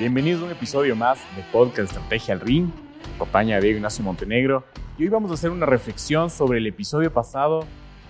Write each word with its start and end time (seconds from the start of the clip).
Bienvenidos 0.00 0.40
a 0.40 0.46
un 0.46 0.52
episodio 0.52 0.96
más 0.96 1.18
de 1.36 1.42
Podcast 1.52 1.92
Estrategia 1.92 2.32
al 2.32 2.40
Ring. 2.40 2.70
Acompaña 3.16 3.58
a 3.58 3.60
Diego 3.60 3.76
Ignacio 3.76 4.02
Montenegro. 4.02 4.64
Y 4.96 5.02
hoy 5.02 5.10
vamos 5.10 5.30
a 5.30 5.34
hacer 5.34 5.50
una 5.50 5.66
reflexión 5.66 6.30
sobre 6.30 6.56
el 6.56 6.66
episodio 6.66 7.12
pasado, 7.12 7.66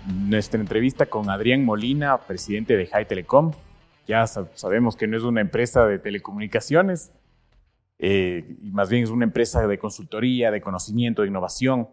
nuestra 0.07 0.61
entrevista 0.61 1.07
con 1.07 1.29
Adrián 1.29 1.65
Molina, 1.65 2.17
presidente 2.21 2.77
de 2.77 2.87
High 2.87 3.09
Telecom. 3.09 3.51
Ya 4.07 4.25
sabemos 4.25 4.95
que 4.95 5.05
no 5.05 5.17
es 5.17 5.23
una 5.23 5.41
empresa 5.41 5.85
de 5.85 5.99
telecomunicaciones, 5.99 7.11
eh, 7.99 8.55
más 8.71 8.89
bien 8.89 9.03
es 9.03 9.09
una 9.09 9.25
empresa 9.25 9.67
de 9.67 9.77
consultoría, 9.77 10.49
de 10.49 10.61
conocimiento, 10.61 11.23
de 11.23 11.27
innovación. 11.27 11.89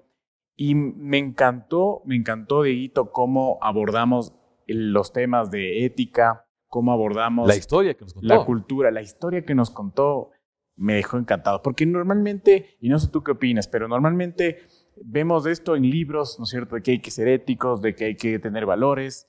Y 0.55 0.77
me 0.77 1.19
encantó, 1.19 2.03
me 2.05 2.15
encantó, 2.15 2.62
Dieguito, 2.62 3.11
cómo 3.11 3.59
abordamos 3.62 4.33
los 4.69 5.12
temas 5.12 5.51
de 5.51 5.85
ética, 5.85 6.45
cómo 6.69 6.93
abordamos 6.93 7.49
la 7.49 7.57
historia 7.57 7.95
que 7.95 8.05
nos 8.05 8.15
contó. 8.15 8.29
La 8.29 8.45
cultura, 8.45 8.91
la 8.91 9.03
historia 9.03 9.45
que 9.45 9.55
nos 9.55 9.71
contó 9.71 10.31
me 10.77 10.95
dejó 10.95 11.19
encantado. 11.19 11.63
Porque 11.63 11.87
normalmente, 11.87 12.77
y 12.81 12.89
no 12.89 12.99
sé 12.99 13.09
tú 13.09 13.23
qué 13.23 13.33
opinas, 13.33 13.69
pero 13.69 13.89
normalmente 13.89 14.61
vemos 15.03 15.47
esto 15.47 15.77
en 15.77 15.83
libros, 15.83 16.37
¿no 16.39 16.45
es 16.45 16.51
cierto?, 16.51 16.77
de 16.77 16.83
que 16.83 16.93
hay 16.93 17.01
que 17.01 17.11
ser 17.11 17.29
éticos, 17.29 17.83
de 17.83 17.95
que 17.95 18.05
hay 18.07 18.17
que 18.17 18.39
tener 18.39 18.65
valores. 18.65 19.29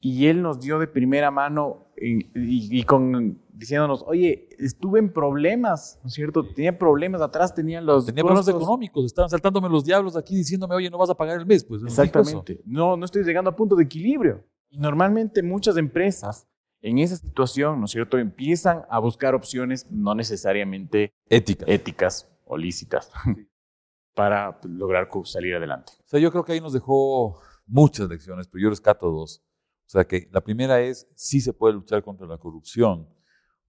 Y 0.00 0.26
él 0.26 0.42
nos 0.42 0.60
dio 0.60 0.78
de 0.78 0.86
primera 0.86 1.32
mano 1.32 1.88
y, 1.96 2.84
con, 2.84 3.42
diciéndonos, 3.52 4.04
oye, 4.06 4.48
estuve 4.58 5.00
en 5.00 5.12
problemas, 5.12 5.98
¿no 6.04 6.08
es 6.08 6.14
cierto? 6.14 6.44
Tenía 6.54 6.78
problemas, 6.78 7.20
atrás 7.20 7.52
tenían 7.52 7.84
los 7.84 8.06
Tenía 8.06 8.22
problemas 8.22 8.46
económicos, 8.46 9.04
estaban 9.06 9.28
saltándome 9.28 9.68
los 9.68 9.84
diablos 9.84 10.16
aquí 10.16 10.36
diciéndome, 10.36 10.76
oye, 10.76 10.88
no 10.88 10.98
vas 10.98 11.10
a 11.10 11.16
pagar 11.16 11.40
el 11.40 11.46
mes. 11.46 11.64
Pues, 11.64 11.82
Exactamente. 11.82 12.60
No, 12.64 12.96
no 12.96 13.04
estoy 13.04 13.24
llegando 13.24 13.50
a 13.50 13.56
punto 13.56 13.74
de 13.74 13.84
equilibrio. 13.84 14.44
Y 14.70 14.78
normalmente 14.78 15.42
muchas 15.42 15.76
empresas 15.76 16.47
en 16.80 16.98
esa 16.98 17.16
situación, 17.16 17.78
¿no 17.78 17.86
es 17.86 17.90
cierto?, 17.90 18.18
empiezan 18.18 18.82
a 18.88 18.98
buscar 18.98 19.34
opciones 19.34 19.86
no 19.90 20.14
necesariamente 20.14 21.12
éticas, 21.28 21.68
éticas 21.68 22.28
o 22.44 22.56
lícitas 22.56 23.10
para 24.14 24.58
lograr 24.64 25.08
salir 25.24 25.54
adelante. 25.54 25.92
O 26.00 26.08
sea, 26.08 26.20
yo 26.20 26.30
creo 26.30 26.44
que 26.44 26.52
ahí 26.52 26.60
nos 26.60 26.72
dejó 26.72 27.40
muchas 27.66 28.08
lecciones, 28.08 28.48
pero 28.48 28.62
yo 28.62 28.70
rescato 28.70 29.10
dos. 29.10 29.42
O 29.86 29.90
sea, 29.90 30.04
que 30.06 30.28
la 30.32 30.42
primera 30.42 30.80
es, 30.80 31.08
sí 31.14 31.40
se 31.40 31.52
puede 31.52 31.74
luchar 31.74 32.02
contra 32.02 32.26
la 32.26 32.38
corrupción. 32.38 33.08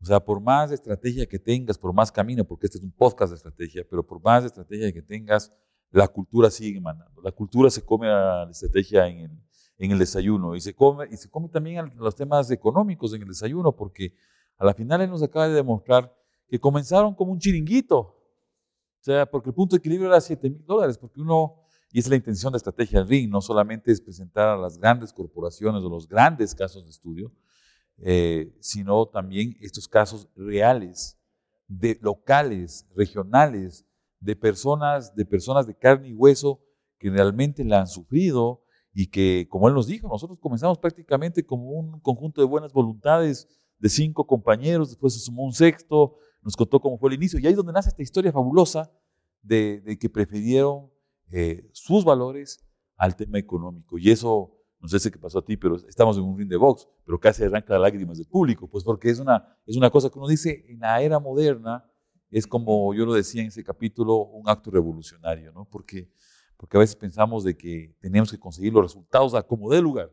O 0.01 0.05
sea, 0.05 0.19
por 0.19 0.41
más 0.41 0.71
estrategia 0.71 1.25
que 1.25 1.39
tengas, 1.39 1.77
por 1.77 1.93
más 1.93 2.11
camino, 2.11 2.45
porque 2.45 2.67
este 2.67 2.77
es 2.77 2.83
un 2.83 2.91
podcast 2.91 3.31
de 3.31 3.37
estrategia, 3.37 3.85
pero 3.89 4.05
por 4.05 4.21
más 4.21 4.43
estrategia 4.45 4.91
que 4.91 5.01
tengas, 5.01 5.53
la 5.91 6.07
cultura 6.07 6.49
sigue 6.49 6.79
mandando. 6.79 7.21
La 7.21 7.31
cultura 7.31 7.69
se 7.69 7.83
come 7.83 8.07
a 8.07 8.45
la 8.45 8.51
estrategia 8.51 9.07
en 9.07 9.19
el, 9.19 9.31
en 9.79 9.91
el 9.91 9.97
desayuno. 9.97 10.55
Y 10.55 10.61
se 10.61 10.75
come, 10.75 11.07
y 11.09 11.17
se 11.17 11.29
come 11.29 11.47
también 11.47 11.91
los 11.97 12.15
temas 12.15 12.51
económicos 12.51 13.13
en 13.13 13.23
el 13.23 13.29
desayuno, 13.29 13.75
porque 13.75 14.13
a 14.57 14.65
la 14.65 14.73
final 14.73 15.01
él 15.01 15.09
nos 15.09 15.23
acaba 15.23 15.47
de 15.47 15.55
demostrar 15.55 16.13
que 16.47 16.59
comenzaron 16.59 17.15
como 17.15 17.31
un 17.31 17.39
chiringuito. 17.39 17.97
O 17.99 19.01
sea, 19.01 19.25
porque 19.25 19.49
el 19.49 19.55
punto 19.55 19.75
de 19.75 19.79
equilibrio 19.79 20.09
era 20.09 20.19
7 20.19 20.49
mil 20.49 20.65
dólares, 20.65 20.97
porque 20.97 21.21
uno, 21.21 21.55
y 21.91 21.99
es 21.99 22.09
la 22.09 22.17
intención 22.17 22.51
de 22.51 22.57
Estrategia 22.57 23.03
RING, 23.03 23.29
no 23.29 23.39
solamente 23.39 23.91
es 23.91 24.01
presentar 24.01 24.49
a 24.49 24.57
las 24.57 24.77
grandes 24.77 25.13
corporaciones 25.13 25.81
o 25.81 25.89
los 25.89 26.07
grandes 26.07 26.53
casos 26.53 26.83
de 26.83 26.91
estudio, 26.91 27.31
eh, 27.99 28.53
sino 28.59 29.05
también 29.05 29.55
estos 29.61 29.87
casos 29.87 30.27
reales, 30.35 31.17
de 31.67 31.97
locales, 32.01 32.85
regionales, 32.95 33.85
de 34.19 34.35
personas, 34.35 35.15
de 35.15 35.25
personas 35.25 35.65
de 35.67 35.77
carne 35.77 36.09
y 36.09 36.13
hueso 36.13 36.59
que 36.97 37.09
realmente 37.09 37.63
la 37.63 37.79
han 37.79 37.87
sufrido, 37.87 38.63
y 38.93 39.07
que, 39.07 39.47
como 39.49 39.67
él 39.67 39.73
nos 39.73 39.87
dijo, 39.87 40.07
nosotros 40.07 40.39
comenzamos 40.39 40.77
prácticamente 40.77 41.45
como 41.45 41.71
un 41.71 41.99
conjunto 41.99 42.41
de 42.41 42.47
buenas 42.47 42.73
voluntades 42.73 43.47
de 43.77 43.89
cinco 43.89 44.25
compañeros, 44.25 44.89
después 44.89 45.13
se 45.13 45.19
sumó 45.19 45.45
un 45.45 45.53
sexto, 45.53 46.17
nos 46.41 46.55
contó 46.55 46.79
cómo 46.79 46.97
fue 46.97 47.09
el 47.09 47.15
inicio, 47.15 47.39
y 47.39 47.45
ahí 47.45 47.51
es 47.51 47.57
donde 47.57 47.73
nace 47.73 47.89
esta 47.89 48.01
historia 48.01 48.31
fabulosa 48.31 48.91
de, 49.41 49.97
que 49.99 50.09
prefirieron 50.09 50.89
eh, 51.31 51.69
sus 51.71 52.03
valores 52.03 52.65
al 52.97 53.15
tema 53.15 53.39
económico. 53.39 53.97
Y 53.97 54.11
eso, 54.11 54.57
no 54.79 54.87
sé 54.87 54.99
si 54.99 55.11
qué 55.11 55.17
pasó 55.17 55.39
a 55.39 55.45
ti, 55.45 55.55
pero 55.55 55.75
estamos 55.75 56.17
en 56.17 56.23
un 56.23 56.37
ring 56.37 56.49
de 56.49 56.57
box, 56.57 56.87
pero 57.05 57.19
casi 57.19 57.43
arranca 57.43 57.73
las 57.73 57.81
lágrimas 57.81 58.17
del 58.17 58.27
público, 58.27 58.67
pues 58.67 58.83
porque 58.83 59.09
es 59.09 59.19
una, 59.19 59.57
es 59.65 59.77
una 59.77 59.89
cosa 59.89 60.09
que 60.09 60.19
uno 60.19 60.27
dice 60.27 60.65
en 60.67 60.79
la 60.79 61.01
era 61.01 61.19
moderna, 61.19 61.85
es 62.29 62.45
como 62.45 62.93
yo 62.93 63.05
lo 63.05 63.13
decía 63.13 63.41
en 63.41 63.47
ese 63.47 63.63
capítulo, 63.63 64.17
un 64.17 64.47
acto 64.49 64.69
revolucionario, 64.69 65.51
¿no? 65.51 65.65
Porque 65.65 66.11
porque 66.59 66.75
a 66.75 66.81
veces 66.81 66.97
pensamos 66.97 67.45
de 67.45 67.55
que 67.55 67.95
tenemos 68.01 68.29
que 68.29 68.37
conseguir 68.37 68.73
los 68.73 68.83
resultados 68.83 69.33
a 69.33 69.43
como 69.43 69.69
de 69.69 69.81
lugar. 69.81 70.11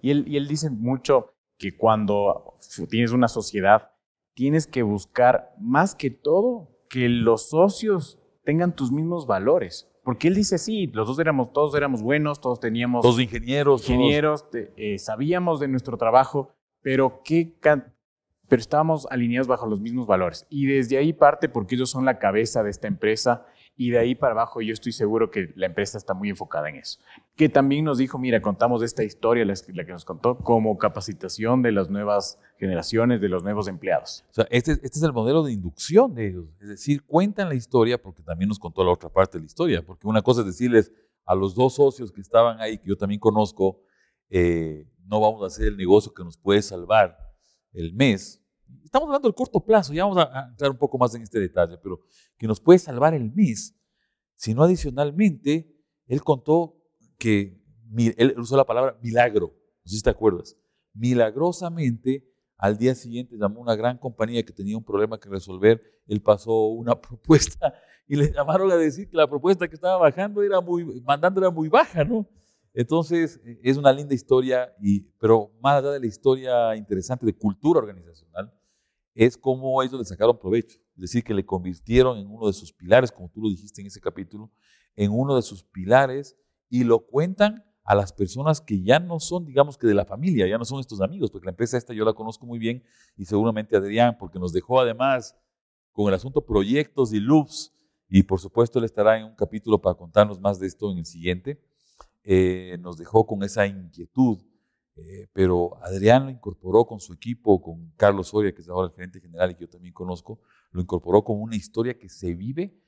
Y 0.00 0.10
él, 0.10 0.24
y 0.26 0.36
él 0.36 0.48
dice 0.48 0.70
mucho 0.70 1.34
que 1.56 1.76
cuando 1.76 2.58
tienes 2.90 3.12
una 3.12 3.28
sociedad, 3.28 3.92
tienes 4.34 4.66
que 4.66 4.82
buscar 4.82 5.54
más 5.60 5.94
que 5.94 6.10
todo 6.10 6.68
que 6.88 7.08
los 7.08 7.50
socios 7.50 8.20
tengan 8.44 8.74
tus 8.74 8.90
mismos 8.90 9.28
valores. 9.28 9.88
Porque 10.02 10.26
él 10.26 10.34
dice, 10.34 10.58
sí, 10.58 10.88
los 10.88 11.06
dos 11.06 11.20
éramos, 11.20 11.52
todos 11.52 11.76
éramos 11.76 12.02
buenos, 12.02 12.40
todos 12.40 12.58
teníamos... 12.58 13.02
Todos 13.02 13.20
ingenieros. 13.20 13.88
Ingenieros, 13.88 14.46
eh, 14.52 14.98
sabíamos 14.98 15.60
de 15.60 15.68
nuestro 15.68 15.96
trabajo, 15.96 16.50
pero, 16.80 17.22
qué 17.24 17.54
pero 17.60 18.60
estábamos 18.60 19.06
alineados 19.10 19.46
bajo 19.46 19.68
los 19.68 19.80
mismos 19.80 20.08
valores. 20.08 20.44
Y 20.50 20.66
desde 20.66 20.98
ahí 20.98 21.12
parte 21.12 21.48
porque 21.48 21.76
ellos 21.76 21.90
son 21.90 22.04
la 22.04 22.18
cabeza 22.18 22.64
de 22.64 22.70
esta 22.70 22.88
empresa 22.88 23.46
y 23.82 23.90
de 23.90 23.98
ahí 23.98 24.14
para 24.14 24.32
abajo 24.32 24.60
yo 24.60 24.72
estoy 24.72 24.92
seguro 24.92 25.28
que 25.28 25.52
la 25.56 25.66
empresa 25.66 25.98
está 25.98 26.14
muy 26.14 26.30
enfocada 26.30 26.68
en 26.68 26.76
eso. 26.76 27.00
Que 27.34 27.48
también 27.48 27.84
nos 27.84 27.98
dijo, 27.98 28.16
mira, 28.16 28.40
contamos 28.40 28.80
esta 28.80 29.02
historia, 29.02 29.44
la, 29.44 29.54
que 29.56 29.90
nos 29.90 30.04
contó, 30.04 30.38
como 30.38 30.78
capacitación 30.78 31.62
de 31.62 31.72
las 31.72 31.90
nuevas 31.90 32.38
generaciones, 32.58 33.20
de 33.20 33.28
los 33.28 33.42
nuevos 33.42 33.66
empleados. 33.66 34.24
O 34.30 34.34
sea, 34.34 34.46
este, 34.50 34.70
este 34.70 34.86
es 34.86 35.02
el 35.02 35.12
modelo 35.12 35.42
de 35.42 35.50
inducción 35.50 36.14
de 36.14 36.28
ellos. 36.28 36.46
Es 36.60 36.68
decir, 36.68 37.02
cuentan 37.04 37.48
la 37.48 37.56
historia 37.56 38.00
porque 38.00 38.22
también 38.22 38.50
nos 38.50 38.60
contó 38.60 38.84
la 38.84 38.92
otra 38.92 39.08
parte 39.08 39.38
de 39.38 39.42
la 39.42 39.46
historia. 39.46 39.84
Porque 39.84 40.06
una 40.06 40.22
cosa 40.22 40.42
es 40.42 40.46
decirles 40.46 40.92
a 41.24 41.34
los 41.34 41.56
dos 41.56 41.74
socios 41.74 42.12
que 42.12 42.20
estaban 42.20 42.60
ahí, 42.60 42.78
que 42.78 42.88
yo 42.88 42.96
también 42.96 43.18
conozco, 43.18 43.80
eh, 44.30 44.86
no 45.06 45.20
vamos 45.20 45.42
a 45.42 45.46
hacer 45.48 45.66
el 45.66 45.76
negocio 45.76 46.14
que 46.14 46.22
nos 46.22 46.38
puede 46.38 46.62
salvar 46.62 47.18
el 47.72 47.92
mes, 47.94 48.41
estamos 48.84 49.06
hablando 49.06 49.28
del 49.28 49.34
corto 49.34 49.60
plazo, 49.60 49.92
ya 49.92 50.04
vamos 50.04 50.18
a, 50.18 50.48
entrar 50.50 50.70
un 50.70 50.78
poco 50.78 50.98
más 50.98 51.14
en 51.14 51.22
este 51.22 51.40
detalle, 51.40 51.78
pero 51.82 52.00
que 52.36 52.46
nos 52.46 52.60
puede 52.60 52.78
salvar 52.78 53.14
el 53.14 53.32
mes, 53.32 53.74
sino 54.34 54.62
adicionalmente, 54.62 55.74
él 56.06 56.22
contó 56.22 56.76
que, 57.18 57.60
él 58.16 58.34
usó 58.38 58.56
la 58.56 58.64
palabra 58.64 58.98
milagro, 59.02 59.54
no 59.84 59.90
sé 59.90 59.96
si 59.96 60.02
te 60.02 60.10
acuerdas, 60.10 60.56
milagrosamente 60.94 62.28
al 62.56 62.78
día 62.78 62.94
siguiente 62.94 63.36
llamó 63.36 63.60
una 63.60 63.74
gran 63.74 63.98
compañía 63.98 64.44
que 64.44 64.52
tenía 64.52 64.76
un 64.76 64.84
problema 64.84 65.18
que 65.18 65.28
resolver, 65.28 65.82
él 66.06 66.22
pasó 66.22 66.66
una 66.68 67.00
propuesta 67.00 67.74
y 68.06 68.16
le 68.16 68.32
llamaron 68.32 68.70
a 68.70 68.76
decir 68.76 69.08
que 69.08 69.16
la 69.16 69.28
propuesta 69.28 69.66
que 69.66 69.74
estaba 69.74 69.96
bajando 69.96 70.42
era 70.42 70.60
muy, 70.60 70.84
mandando 71.02 71.40
era 71.40 71.50
muy 71.50 71.68
baja, 71.68 72.04
¿no? 72.04 72.28
Entonces, 72.74 73.40
es 73.62 73.76
una 73.76 73.92
linda 73.92 74.14
historia, 74.14 74.72
y, 74.80 75.00
pero 75.18 75.50
más 75.60 75.82
allá 75.82 75.90
de 75.90 76.00
la 76.00 76.06
historia 76.06 76.74
interesante 76.74 77.26
de 77.26 77.36
cultura 77.36 77.80
organizacional, 77.80 78.52
es 79.14 79.36
cómo 79.36 79.82
ellos 79.82 79.98
le 79.98 80.04
sacaron 80.04 80.38
provecho. 80.38 80.78
Es 80.94 81.00
decir, 81.00 81.24
que 81.24 81.34
le 81.34 81.44
convirtieron 81.44 82.18
en 82.18 82.28
uno 82.28 82.46
de 82.46 82.52
sus 82.52 82.72
pilares, 82.72 83.10
como 83.12 83.28
tú 83.30 83.40
lo 83.42 83.48
dijiste 83.48 83.80
en 83.80 83.86
ese 83.86 84.00
capítulo, 84.00 84.50
en 84.96 85.10
uno 85.10 85.36
de 85.36 85.42
sus 85.42 85.64
pilares 85.64 86.36
y 86.68 86.84
lo 86.84 87.06
cuentan 87.06 87.64
a 87.84 87.94
las 87.94 88.12
personas 88.12 88.60
que 88.60 88.82
ya 88.82 89.00
no 89.00 89.18
son, 89.18 89.44
digamos 89.44 89.76
que 89.76 89.86
de 89.86 89.94
la 89.94 90.04
familia, 90.04 90.46
ya 90.46 90.56
no 90.56 90.64
son 90.64 90.80
estos 90.80 91.00
amigos, 91.00 91.30
porque 91.30 91.46
la 91.46 91.50
empresa 91.50 91.76
esta 91.76 91.92
yo 91.92 92.04
la 92.04 92.12
conozco 92.12 92.46
muy 92.46 92.58
bien 92.58 92.84
y 93.16 93.24
seguramente 93.24 93.76
Adrián, 93.76 94.16
porque 94.18 94.38
nos 94.38 94.52
dejó 94.52 94.80
además 94.80 95.36
con 95.90 96.08
el 96.08 96.14
asunto 96.14 96.44
proyectos 96.44 97.12
y 97.12 97.20
loops, 97.20 97.72
y 98.08 98.22
por 98.22 98.38
supuesto 98.38 98.78
él 98.78 98.84
estará 98.84 99.18
en 99.18 99.24
un 99.24 99.34
capítulo 99.34 99.80
para 99.80 99.96
contarnos 99.96 100.40
más 100.40 100.60
de 100.60 100.66
esto 100.66 100.92
en 100.92 100.98
el 100.98 101.06
siguiente, 101.06 101.60
eh, 102.22 102.78
nos 102.80 102.96
dejó 102.96 103.26
con 103.26 103.42
esa 103.42 103.66
inquietud 103.66 104.38
eh, 104.96 105.26
pero 105.32 105.78
Adrián 105.82 106.24
lo 106.24 106.30
incorporó 106.30 106.84
con 106.84 107.00
su 107.00 107.14
equipo, 107.14 107.62
con 107.62 107.92
Carlos 107.96 108.28
Soria, 108.28 108.54
que 108.54 108.60
es 108.60 108.68
ahora 108.68 108.88
el 108.88 108.94
gerente 108.94 109.20
general 109.20 109.50
y 109.50 109.54
que 109.54 109.62
yo 109.62 109.68
también 109.68 109.94
conozco, 109.94 110.40
lo 110.70 110.82
incorporó 110.82 111.24
como 111.24 111.42
una 111.42 111.56
historia 111.56 111.98
que 111.98 112.08
se 112.08 112.34
vive 112.34 112.78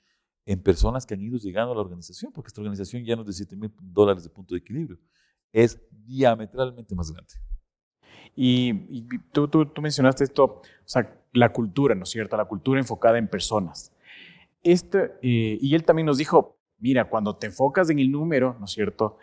en 0.44 0.62
personas 0.62 1.06
que 1.06 1.14
han 1.14 1.22
ido 1.22 1.38
llegando 1.38 1.72
a 1.72 1.74
la 1.74 1.80
organización, 1.80 2.30
porque 2.32 2.48
esta 2.48 2.60
organización 2.60 3.04
ya 3.04 3.16
no 3.16 3.22
es 3.22 3.28
de 3.28 3.32
7 3.32 3.56
mil 3.56 3.72
dólares 3.80 4.24
de 4.24 4.30
punto 4.30 4.54
de 4.54 4.58
equilibrio, 4.58 4.98
es 5.52 5.80
diametralmente 5.90 6.94
más 6.94 7.10
grande. 7.10 7.32
Y, 8.36 9.02
tú, 9.32 9.48
tú, 9.48 9.64
tú, 9.64 9.80
mencionaste 9.80 10.24
esto, 10.24 10.44
o 10.44 10.62
sea, 10.84 11.24
la 11.32 11.52
cultura, 11.52 11.94
¿no 11.94 12.02
es 12.02 12.10
cierto? 12.10 12.36
La 12.36 12.44
cultura 12.46 12.80
enfocada 12.80 13.16
en 13.16 13.28
personas. 13.28 13.92
Este, 14.62 15.12
eh, 15.22 15.58
y 15.60 15.74
él 15.74 15.84
también 15.84 16.06
nos 16.06 16.18
dijo, 16.18 16.58
mira, 16.78 17.08
cuando 17.08 17.36
te 17.36 17.46
enfocas 17.46 17.88
en 17.90 18.00
el 18.00 18.10
número, 18.10 18.56
¿no 18.58 18.66
es 18.66 18.72
cierto? 18.72 19.18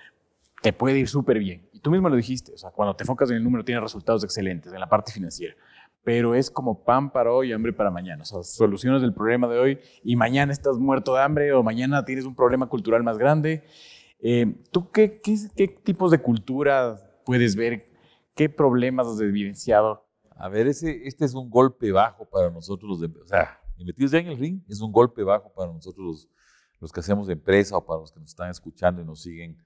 te 0.62 0.74
puede 0.74 1.00
ir 1.00 1.08
súper 1.08 1.40
bien. 1.40 1.68
Y 1.82 1.84
tú 1.84 1.90
mismo 1.90 2.10
lo 2.10 2.16
dijiste, 2.16 2.54
o 2.54 2.58
sea, 2.58 2.70
cuando 2.70 2.96
te 2.96 3.04
enfocas 3.04 3.32
en 3.32 3.38
el 3.38 3.44
número 3.44 3.66
tienes 3.66 3.82
resultados 3.82 4.24
excelentes 4.24 4.72
en 4.72 4.80
la 4.80 4.88
parte 4.88 5.12
financiera. 5.12 5.56
Pero 6.04 6.36
es 6.36 6.52
como 6.52 6.84
pan 6.84 7.12
para 7.12 7.32
hoy, 7.32 7.52
hambre 7.54 7.74
para 7.74 7.90
mañana. 7.90 8.22
O 8.22 8.26
sea, 8.26 8.44
soluciones 8.44 9.02
del 9.02 9.16
problema 9.16 9.48
de 9.48 9.58
hoy 9.58 9.80
y 10.04 10.16
mañana 10.16 10.52
estás 10.52 10.78
muerto 10.78 11.16
de 11.16 11.22
hambre 11.24 11.54
o 11.54 11.64
mañana 11.64 12.06
tienes 12.06 12.26
un 12.26 12.36
problema 12.36 12.68
cultural 12.68 13.02
más 13.02 13.18
grande. 13.18 13.64
Eh, 14.20 14.58
¿Tú 14.72 14.92
qué, 14.92 15.22
qué, 15.22 15.68
tipos 15.68 16.12
de 16.12 16.22
cultura 16.22 17.02
puedes 17.26 17.56
ver? 17.56 17.88
¿Qué 18.36 18.48
problemas 18.48 19.08
has 19.08 19.20
evidenciado 19.20 20.06
A 20.36 20.50
ver, 20.50 20.68
este 20.68 21.26
es 21.26 21.34
un 21.34 21.50
golpe 21.50 21.92
bajo 21.92 22.30
para 22.30 22.52
nosotros 22.52 23.02
los 23.02 23.10
o 23.10 23.28
sea, 23.28 23.60
metidos 23.84 24.12
ya 24.12 24.20
en 24.20 24.28
el 24.28 24.38
ring, 24.38 24.62
es 24.70 24.82
un 24.82 24.92
golpe 24.92 25.24
bajo 25.24 25.52
para 25.52 25.74
nosotros 25.74 26.06
los, 26.06 26.30
los 26.80 26.92
que 26.92 27.00
hacemos 27.00 27.26
de 27.26 27.34
empresa 27.34 27.76
o 27.76 27.84
para 27.84 28.02
los 28.02 28.12
que 28.12 28.20
nos 28.20 28.30
están 28.30 28.52
escuchando 28.52 29.02
y 29.02 29.06
nos 29.06 29.22
siguen 29.22 29.58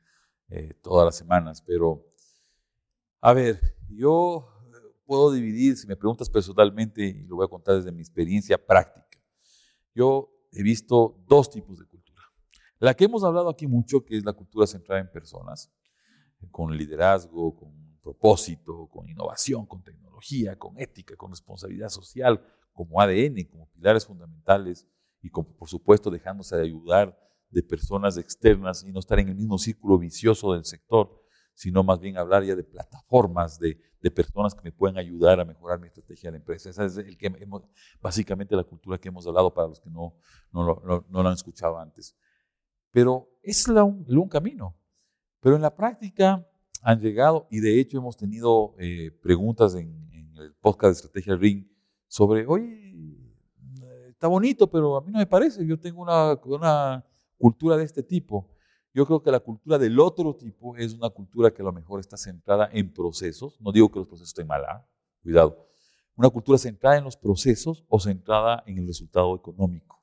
eh, 0.50 0.74
todas 0.82 1.06
las 1.06 1.18
semanas. 1.18 1.62
Pero, 1.62 2.06
a 3.22 3.34
ver, 3.34 3.60
yo 3.90 4.48
puedo 5.06 5.32
dividir, 5.32 5.78
si 5.78 5.88
me 5.88 5.96
preguntas 5.96 6.30
personalmente, 6.30 7.06
y 7.06 7.24
lo 7.28 7.38
voy 7.38 7.46
a 7.46 7.50
contar 7.50 7.76
desde 7.76 7.92
mi 7.92 8.02
experiencia 8.02 8.58
práctica. 8.58 9.20
Yo 9.94 10.32
he 10.52 10.64
visto 10.64 11.24
dos 11.28 11.50
tipos 11.50 11.80
de 11.80 11.86
cultura. 11.86 12.22
La 12.80 12.94
que 12.94 13.06
hemos 13.06 13.24
hablado 13.24 13.50
aquí 13.50 13.68
mucho, 13.68 14.04
que 14.04 14.18
es 14.18 14.26
la 14.26 14.34
cultura 14.34 14.68
centrada 14.68 15.02
en 15.02 15.12
personas, 15.12 15.72
con 16.52 16.76
liderazgo, 16.76 17.56
con 17.56 18.00
propósito, 18.02 18.88
con 18.88 19.10
innovación, 19.10 19.66
con 19.66 19.82
tecnología, 19.84 20.58
con 20.60 20.80
ética, 20.80 21.16
con 21.16 21.32
responsabilidad 21.32 21.90
social, 21.90 22.40
como 22.72 23.02
ADN, 23.02 23.46
como 23.46 23.68
pilares 23.72 24.06
fundamentales 24.06 24.86
y 25.22 25.30
por 25.30 25.68
supuesto 25.68 26.12
dejándose 26.12 26.56
de 26.56 26.64
ayudar 26.64 27.18
de 27.56 27.64
personas 27.64 28.18
externas 28.18 28.84
y 28.84 28.92
no 28.92 29.00
estar 29.00 29.18
en 29.18 29.30
el 29.30 29.36
mismo 29.36 29.58
círculo 29.58 29.98
vicioso 29.98 30.52
del 30.52 30.66
sector, 30.66 31.24
sino 31.54 31.86
más 31.86 32.02
bien 32.02 32.18
hablar 32.18 32.44
ya 32.44 32.54
de 32.54 32.66
plataformas, 32.66 33.58
de, 33.58 33.80
de 34.02 34.12
personas 34.12 34.54
que 34.54 34.62
me 34.62 34.74
pueden 34.74 34.98
ayudar 34.98 35.40
a 35.40 35.46
mejorar 35.46 35.80
mi 35.80 35.88
estrategia 35.88 36.28
de 36.28 36.34
la 36.34 36.40
empresa. 36.40 36.70
Esa 36.70 36.84
es 36.84 36.98
el 36.98 37.18
que 37.18 37.28
hemos, 37.28 37.64
básicamente 38.02 38.58
la 38.58 38.66
cultura 38.66 38.98
que 38.98 39.08
hemos 39.08 39.26
hablado 39.26 39.54
para 39.54 39.70
los 39.70 39.80
que 39.80 39.90
no, 39.90 40.18
no, 40.52 40.66
no, 40.66 41.06
no 41.08 41.24
lo 41.24 41.30
han 41.30 41.34
escuchado 41.34 41.80
antes. 41.80 42.14
Pero 42.92 43.30
es 43.42 43.70
la, 43.70 43.84
el 43.84 44.18
un 44.18 44.28
camino. 44.28 44.76
Pero 45.40 45.56
en 45.56 45.62
la 45.62 45.74
práctica 45.74 46.46
han 46.82 47.00
llegado, 47.00 47.48
y 47.50 47.62
de 47.62 47.80
hecho 47.80 48.00
hemos 48.00 48.18
tenido 48.18 48.76
eh, 48.80 49.12
preguntas 49.24 49.76
en, 49.76 50.10
en, 50.12 50.36
el 50.36 50.54
podcast 50.56 50.90
de 50.90 51.08
Estrategia 51.08 51.38
Ring 51.38 51.66
sobre, 52.06 52.46
oye, 52.46 53.18
está 54.10 54.28
bonito, 54.28 54.70
pero 54.70 54.98
a 54.98 55.02
mí 55.02 55.10
no 55.10 55.20
me 55.20 55.26
parece, 55.26 55.66
yo 55.66 55.80
tengo 55.80 56.02
una, 56.02 56.38
una 56.44 57.06
cultura 57.38 57.78
de 57.78 57.84
este 57.84 58.04
tipo. 58.04 58.50
Yo 58.94 59.06
creo 59.06 59.22
que 59.22 59.30
la 59.30 59.42
cultura 59.42 59.78
del 59.78 60.00
otro 60.00 60.36
tipo 60.36 60.78
es 60.78 60.94
una 60.94 61.10
cultura 61.10 61.52
que 61.52 61.62
a 61.62 61.66
lo 61.66 61.74
mejor 61.74 62.00
está 62.00 62.16
centrada 62.16 62.70
en 62.72 62.94
procesos. 62.94 63.60
No 63.60 63.72
digo 63.72 63.92
que 63.92 64.00
los 64.00 64.08
procesos 64.08 64.30
estén 64.30 64.48
mal, 64.48 64.64
¿ah? 64.66 64.88
cuidado. 65.22 65.68
Una 66.16 66.30
cultura 66.30 66.58
centrada 66.58 66.98
en 66.98 67.04
los 67.04 67.18
procesos 67.18 67.84
o 67.90 68.00
centrada 68.00 68.64
en 68.66 68.78
el 68.78 68.88
resultado 68.88 69.36
económico. 69.36 70.02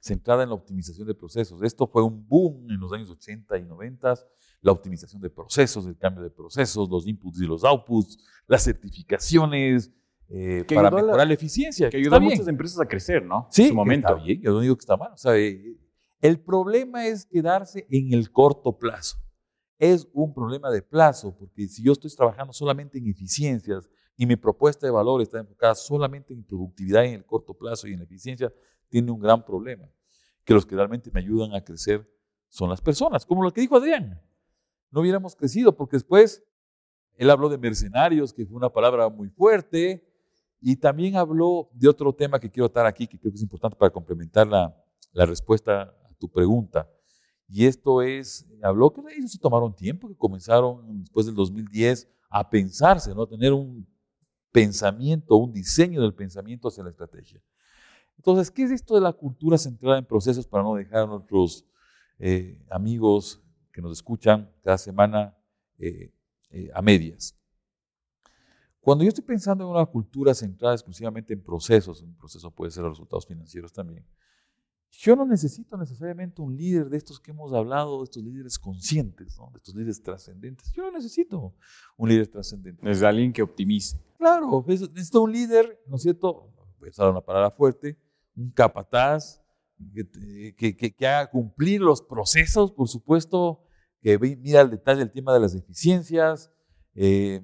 Centrada 0.00 0.42
en 0.42 0.50
la 0.50 0.54
optimización 0.54 1.06
de 1.06 1.14
procesos. 1.14 1.62
Esto 1.62 1.86
fue 1.86 2.02
un 2.02 2.28
boom 2.28 2.70
en 2.70 2.78
los 2.78 2.92
años 2.92 3.08
80 3.08 3.56
y 3.56 3.64
90, 3.64 4.14
la 4.60 4.72
optimización 4.72 5.22
de 5.22 5.30
procesos, 5.30 5.86
el 5.86 5.96
cambio 5.96 6.22
de 6.22 6.30
procesos, 6.30 6.90
los 6.90 7.06
inputs 7.06 7.40
y 7.40 7.46
los 7.46 7.64
outputs, 7.64 8.18
las 8.46 8.64
certificaciones, 8.64 9.90
eh, 10.28 10.64
para 10.74 10.90
mejorar 10.90 11.16
la, 11.16 11.24
la, 11.24 11.34
eficiencia. 11.34 11.88
Que 11.88 11.98
ayuda 11.98 12.16
a 12.16 12.20
muchas 12.20 12.48
empresas 12.48 12.80
a 12.80 12.86
crecer, 12.86 13.24
¿no? 13.24 13.46
Sí, 13.50 13.62
en 13.62 13.68
su 13.68 13.74
momento. 13.74 14.08
está 14.08 14.22
bien, 14.22 14.42
yo 14.42 14.52
no 14.52 14.60
digo 14.60 14.76
que 14.76 14.80
está 14.80 14.96
mal. 14.96 15.12
O 15.12 15.16
sea, 15.16 15.36
eh, 15.36 15.76
el 16.24 16.40
problema 16.40 17.06
es 17.06 17.26
quedarse 17.26 17.86
en 17.90 18.14
el 18.14 18.32
corto 18.32 18.78
plazo. 18.78 19.18
Es 19.78 20.08
un 20.14 20.32
problema 20.32 20.70
de 20.70 20.80
plazo, 20.80 21.36
porque 21.36 21.68
si 21.68 21.82
yo 21.82 21.92
estoy 21.92 22.10
trabajando 22.16 22.50
solamente 22.54 22.96
en 22.96 23.06
eficiencias 23.08 23.90
y 24.16 24.24
mi 24.24 24.34
propuesta 24.34 24.86
de 24.86 24.90
valor 24.90 25.20
está 25.20 25.40
enfocada 25.40 25.74
solamente 25.74 26.32
en 26.32 26.42
productividad 26.42 27.04
en 27.04 27.12
el 27.12 27.26
corto 27.26 27.52
plazo 27.52 27.86
y 27.86 27.92
en 27.92 28.00
eficiencia, 28.00 28.50
tiene 28.88 29.10
un 29.10 29.20
gran 29.20 29.44
problema. 29.44 29.86
Que 30.44 30.54
los 30.54 30.64
que 30.64 30.74
realmente 30.74 31.10
me 31.12 31.20
ayudan 31.20 31.52
a 31.52 31.62
crecer 31.62 32.10
son 32.48 32.70
las 32.70 32.80
personas, 32.80 33.26
como 33.26 33.42
lo 33.42 33.52
que 33.52 33.60
dijo 33.60 33.76
Adrián. 33.76 34.18
No 34.90 35.02
hubiéramos 35.02 35.36
crecido 35.36 35.76
porque 35.76 35.96
después 35.96 36.42
él 37.16 37.28
habló 37.28 37.50
de 37.50 37.58
mercenarios, 37.58 38.32
que 38.32 38.46
fue 38.46 38.56
una 38.56 38.70
palabra 38.70 39.10
muy 39.10 39.28
fuerte, 39.28 40.10
y 40.58 40.76
también 40.76 41.16
habló 41.16 41.68
de 41.74 41.86
otro 41.86 42.14
tema 42.14 42.40
que 42.40 42.50
quiero 42.50 42.68
estar 42.68 42.86
aquí, 42.86 43.06
que 43.06 43.18
creo 43.18 43.30
que 43.30 43.36
es 43.36 43.42
importante 43.42 43.76
para 43.76 43.92
complementar 43.92 44.46
la, 44.46 44.74
la 45.12 45.26
respuesta 45.26 45.94
tu 46.24 46.32
pregunta. 46.32 46.88
Y 47.48 47.66
esto 47.66 48.00
es, 48.00 48.46
habló 48.62 48.92
que 48.92 49.02
ellos 49.14 49.32
se 49.32 49.38
tomaron 49.38 49.74
tiempo, 49.74 50.08
que 50.08 50.16
comenzaron 50.16 51.00
después 51.00 51.26
del 51.26 51.34
2010 51.34 52.08
a 52.30 52.48
pensarse, 52.48 53.14
¿no? 53.14 53.22
a 53.22 53.28
tener 53.28 53.52
un 53.52 53.86
pensamiento, 54.50 55.36
un 55.36 55.52
diseño 55.52 56.00
del 56.00 56.14
pensamiento 56.14 56.68
hacia 56.68 56.82
la 56.82 56.90
estrategia. 56.90 57.42
Entonces, 58.16 58.50
¿qué 58.50 58.62
es 58.62 58.70
esto 58.70 58.94
de 58.94 59.02
la 59.02 59.12
cultura 59.12 59.58
centrada 59.58 59.98
en 59.98 60.06
procesos 60.06 60.46
para 60.46 60.62
no 60.64 60.74
dejar 60.74 61.02
a 61.02 61.06
nuestros 61.06 61.66
eh, 62.18 62.58
amigos 62.70 63.42
que 63.72 63.82
nos 63.82 63.92
escuchan 63.92 64.50
cada 64.62 64.78
semana 64.78 65.36
eh, 65.78 66.12
eh, 66.50 66.70
a 66.72 66.80
medias? 66.80 67.36
Cuando 68.80 69.04
yo 69.04 69.08
estoy 69.08 69.24
pensando 69.24 69.64
en 69.64 69.70
una 69.70 69.84
cultura 69.84 70.32
centrada 70.32 70.74
exclusivamente 70.74 71.34
en 71.34 71.42
procesos, 71.42 72.00
un 72.00 72.14
proceso 72.14 72.50
puede 72.50 72.70
ser 72.70 72.84
los 72.84 72.92
resultados 72.92 73.26
financieros 73.26 73.72
también, 73.72 74.06
yo 74.98 75.16
no 75.16 75.26
necesito 75.26 75.76
necesariamente 75.76 76.40
un 76.40 76.56
líder 76.56 76.88
de 76.88 76.96
estos 76.96 77.20
que 77.20 77.32
hemos 77.32 77.52
hablado, 77.52 77.98
de 77.98 78.04
estos 78.04 78.22
líderes 78.22 78.58
conscientes, 78.58 79.36
de 79.36 79.56
estos 79.56 79.74
líderes 79.74 80.02
trascendentes. 80.02 80.72
Yo 80.72 80.82
no 80.84 80.92
necesito 80.92 81.54
un 81.96 82.08
líder 82.08 82.28
trascendente. 82.28 82.88
Es 82.90 83.02
alguien 83.02 83.32
que 83.32 83.42
optimice. 83.42 84.00
Claro, 84.18 84.64
necesito 84.66 85.22
un 85.22 85.32
líder, 85.32 85.82
¿no 85.86 85.96
es 85.96 86.02
cierto? 86.02 86.52
Voy 86.78 86.88
a 86.88 86.90
usar 86.90 87.10
una 87.10 87.20
palabra 87.20 87.50
fuerte, 87.50 87.98
un 88.36 88.50
capataz, 88.50 89.42
que, 89.92 90.54
que, 90.76 90.94
que, 90.94 91.06
haga 91.06 91.30
cumplir 91.30 91.80
los 91.80 92.00
procesos, 92.00 92.72
por 92.72 92.88
supuesto, 92.88 93.62
que 94.00 94.18
mira 94.18 94.60
al 94.60 94.70
detalle 94.70 95.02
el 95.02 95.10
tema 95.10 95.34
de 95.34 95.40
las 95.40 95.52
deficiencias, 95.52 96.52
eh, 96.94 97.42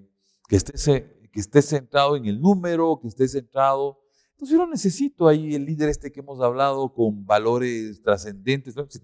que, 0.49 0.56
esté, 0.56 1.29
que 1.32 1.41
esté 1.41 1.62
centrado 1.62 2.17
en 2.17 2.26
el 2.26 2.41
número, 2.41 2.99
que 3.00 3.08
esté 3.08 3.26
centrado 3.29 4.00
entonces 4.40 4.56
yo 4.56 4.64
no 4.64 4.70
necesito 4.70 5.28
ahí 5.28 5.54
el 5.54 5.66
líder 5.66 5.90
este 5.90 6.10
que 6.10 6.20
hemos 6.20 6.40
hablado 6.40 6.94
con 6.94 7.26
valores 7.26 8.00
trascendentes. 8.00 8.75
¿no? 8.75 8.87
Sí, 8.88 8.98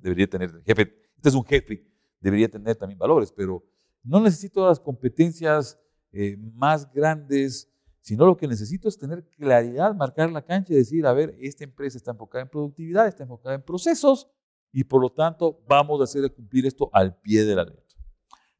debería 0.00 0.26
tener, 0.26 0.62
jefe, 0.64 0.94
este 1.14 1.28
es 1.28 1.34
un 1.34 1.44
jefe, 1.44 1.86
debería 2.18 2.48
tener 2.48 2.74
también 2.74 2.98
valores, 2.98 3.30
pero 3.32 3.62
no 4.02 4.18
necesito 4.18 4.66
las 4.66 4.80
competencias 4.80 5.78
eh, 6.10 6.38
más 6.54 6.90
grandes, 6.90 7.70
sino 8.00 8.24
lo 8.24 8.34
que 8.38 8.48
necesito 8.48 8.88
es 8.88 8.96
tener 8.96 9.28
claridad, 9.28 9.94
marcar 9.94 10.32
la 10.32 10.40
cancha 10.40 10.72
y 10.72 10.76
decir, 10.76 11.04
a 11.04 11.12
ver, 11.12 11.36
esta 11.38 11.64
empresa 11.64 11.98
está 11.98 12.12
enfocada 12.12 12.44
en 12.44 12.48
productividad, 12.48 13.06
está 13.08 13.24
enfocada 13.24 13.56
en 13.56 13.62
procesos 13.62 14.26
y 14.72 14.84
por 14.84 15.02
lo 15.02 15.12
tanto 15.12 15.62
vamos 15.68 16.00
a 16.00 16.04
hacer 16.04 16.32
cumplir 16.32 16.64
esto 16.64 16.88
al 16.94 17.14
pie 17.20 17.44
de 17.44 17.56
la 17.56 17.64
letra. 17.64 17.84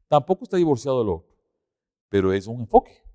Tampoco 0.07 0.43
está 0.43 0.57
divorciado 0.57 0.99
del 0.99 1.09
otro, 1.09 1.35
pero 2.07 2.31
es 2.33 2.45
un 2.45 2.61
enfoque. 2.61 3.06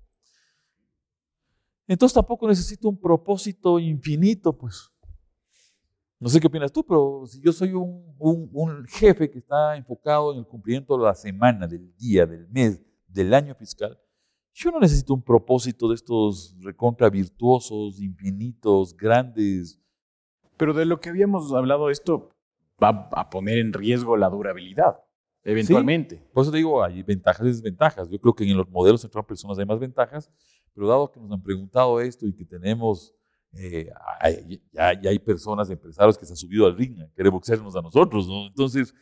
Entonces 1.87 2.13
tampoco 2.13 2.47
necesito 2.47 2.89
un 2.89 2.99
propósito 2.99 3.79
infinito, 3.79 4.57
pues. 4.57 4.89
No 6.19 6.29
sé 6.29 6.39
qué 6.39 6.47
opinas 6.47 6.71
tú, 6.71 6.85
pero 6.85 7.23
si 7.27 7.41
yo 7.41 7.51
soy 7.51 7.73
un, 7.73 8.15
un, 8.17 8.85
jefe 8.85 9.29
que 9.29 9.39
está 9.39 9.75
enfocado 9.75 10.31
en 10.31 10.39
el 10.39 10.45
cumplimiento 10.45 10.97
de 10.97 11.03
la 11.03 11.13
semana, 11.13 11.67
del 11.67 11.93
día, 11.97 12.25
del 12.25 12.47
mes, 12.47 12.81
del 13.07 13.33
año 13.33 13.53
fiscal, 13.55 13.99
yo 14.53 14.71
no 14.71 14.79
necesito 14.79 15.13
un 15.13 15.21
propósito 15.21 15.89
de 15.89 15.95
estos 15.95 16.55
recontra 16.61 17.09
virtuosos, 17.09 17.99
infinitos, 17.99 18.95
grandes. 18.95 19.81
Pero 20.55 20.73
de 20.73 20.85
lo 20.85 21.01
que 21.01 21.09
habíamos 21.09 21.51
hablado, 21.51 21.89
esto 21.89 22.29
va 22.81 23.09
a 23.11 23.29
poner 23.29 23.57
en 23.57 23.73
riesgo 23.73 24.15
la 24.15 24.29
durabilidad, 24.29 24.99
eventualmente. 25.43 26.15
Sí, 26.17 26.21
por 26.31 26.43
eso 26.43 26.51
te 26.51 26.57
digo, 26.57 26.83
hay 26.83 27.03
ventajas 27.03 27.45
y 27.45 27.49
desventajas. 27.49 28.09
Yo 28.09 28.19
creo 28.19 28.33
que 28.33 28.43
en 28.49 28.55
los 28.55 28.69
modelos 28.69 29.01
centrados 29.01 29.27
personas 29.27 29.59
hay 29.59 29.65
más 29.65 29.79
ventajas, 29.79 30.31
pero 30.73 30.87
dado 30.87 31.11
que 31.11 31.19
nos 31.19 31.31
han 31.31 31.41
preguntado 31.41 31.99
esto 32.01 32.27
y 32.27 32.33
que 32.33 32.45
tenemos, 32.45 33.13
eh, 33.53 33.89
ya, 34.71 34.87
hay 34.87 35.19
personas, 35.19 35.69
empresarios 35.69 36.17
que 36.17 36.25
se 36.25 36.33
han 36.33 36.37
subido 36.37 36.65
al 36.65 36.75
ring 36.75 36.99
a 37.01 37.09
querer 37.13 37.31
boxearnos 37.31 37.75
a 37.75 37.81
nosotros, 37.81 38.27
¿no? 38.27 38.47
Entonces, 38.47 38.93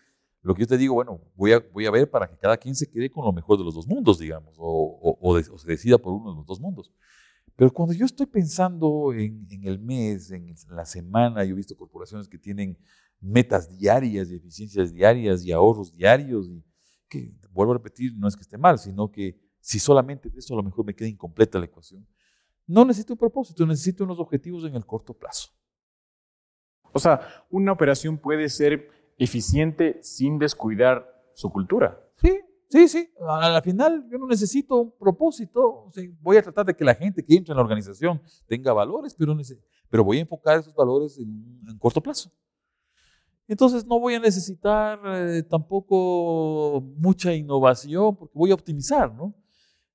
lo 0.42 0.56
que 0.56 0.62
yo 0.62 0.68
te 0.68 0.78
digo, 0.78 0.96
bueno, 0.96 1.22
voy 1.36 1.54
a, 1.54 1.60
voy 1.72 1.86
a 1.86 1.92
ver 1.92 2.10
para 2.10 2.28
que 2.28 2.38
cada 2.38 2.58
quien 2.58 2.76
se 2.76 2.90
quede 2.90 3.10
con 3.10 3.24
lo 3.24 3.32
mejor 3.32 3.58
de 3.58 3.64
los 3.64 3.76
dos 3.76 3.88
mundos, 3.88 4.20
digamos, 4.20 4.56
o, 4.58 5.18
o, 5.22 5.42
se 5.42 5.68
decida 5.68 5.98
por 5.98 6.14
uno 6.14 6.32
de 6.32 6.38
los 6.38 6.46
dos 6.46 6.60
mundos. 6.60 6.92
Pero 7.56 7.72
cuando 7.72 7.94
yo 7.94 8.06
estoy 8.06 8.26
pensando 8.26 9.14
en, 9.14 9.48
en, 9.52 9.68
el 9.68 9.80
mes, 9.80 10.32
en 10.32 10.56
la 10.70 10.86
semana, 10.86 11.44
yo 11.44 11.52
he 11.52 11.58
visto 11.58 11.76
corporaciones 11.76 12.28
que 12.28 12.40
tienen 12.40 12.78
metas 13.20 13.70
diarias 13.70 14.32
y 14.32 14.36
eficiencias 14.36 14.92
diarias 14.92 15.46
y 15.46 15.52
ahorros 15.52 15.94
diarios, 15.94 16.48
y 16.48 16.64
que, 17.08 17.34
vuelvo 17.52 17.74
a 17.74 17.78
repetir, 17.78 18.14
no 18.18 18.28
es 18.28 18.36
que 18.36 18.42
esté 18.42 18.58
mal, 18.58 18.80
sino 18.80 19.12
que 19.12 19.40
si 19.62 19.80
solamente 19.80 20.30
de 20.30 20.40
eso 20.40 20.54
a 20.54 20.58
lo 20.58 20.64
mejor 20.64 20.86
me 20.86 20.94
queda 20.94 21.08
incompleta 21.08 21.60
la 21.60 21.66
ecuación. 21.66 22.06
No 22.68 22.84
necesito 22.84 23.14
un 23.14 23.20
propósito, 23.20 23.66
necesito 23.66 24.04
unos 24.04 24.20
objetivos 24.20 24.66
en 24.66 24.76
el 24.76 24.86
corto 24.86 25.14
plazo. 25.14 25.52
O 26.94 27.00
sea, 27.00 27.46
una 27.50 27.72
operación 27.72 28.18
puede 28.18 28.50
ser 28.50 28.90
eficiente 29.18 30.00
sin 30.02 30.40
descuidar 30.40 31.08
su 31.34 31.50
cultura. 31.50 31.98
Sí, 32.18 32.40
sí, 32.70 32.88
sí. 32.88 33.10
Al 33.28 33.62
final 33.62 34.08
yo 34.12 34.18
no 34.18 34.28
necesito 34.28 34.82
un 34.82 34.98
propósito. 34.98 35.90
voy 36.22 36.38
a 36.38 36.44
tratar 36.44 36.66
de 36.66 36.76
que 36.76 36.84
la 36.84 36.96
gente 36.96 37.24
que 37.24 37.36
entre 37.36 37.54
en 37.54 37.58
la 37.58 37.64
organización 37.64 38.22
tenga 38.48 38.74
valores, 38.74 39.16
pero, 39.16 39.38
pero 39.90 40.04
voy 40.04 40.18
a 40.18 40.22
enfocar 40.22 40.60
esos 40.60 40.76
valores 40.76 41.18
en, 41.18 41.60
en 41.68 41.78
corto 41.78 42.02
plazo. 42.02 42.32
Entonces 43.48 43.86
no 43.86 44.00
voy 44.00 44.14
a 44.16 44.20
necesitar 44.20 45.00
eh, 45.06 45.44
tampoco 45.44 46.82
mucha 46.96 47.34
innovación 47.34 48.16
porque 48.16 48.38
voy 48.38 48.52
a 48.52 48.54
optimizar, 48.54 49.14
¿no? 49.14 49.36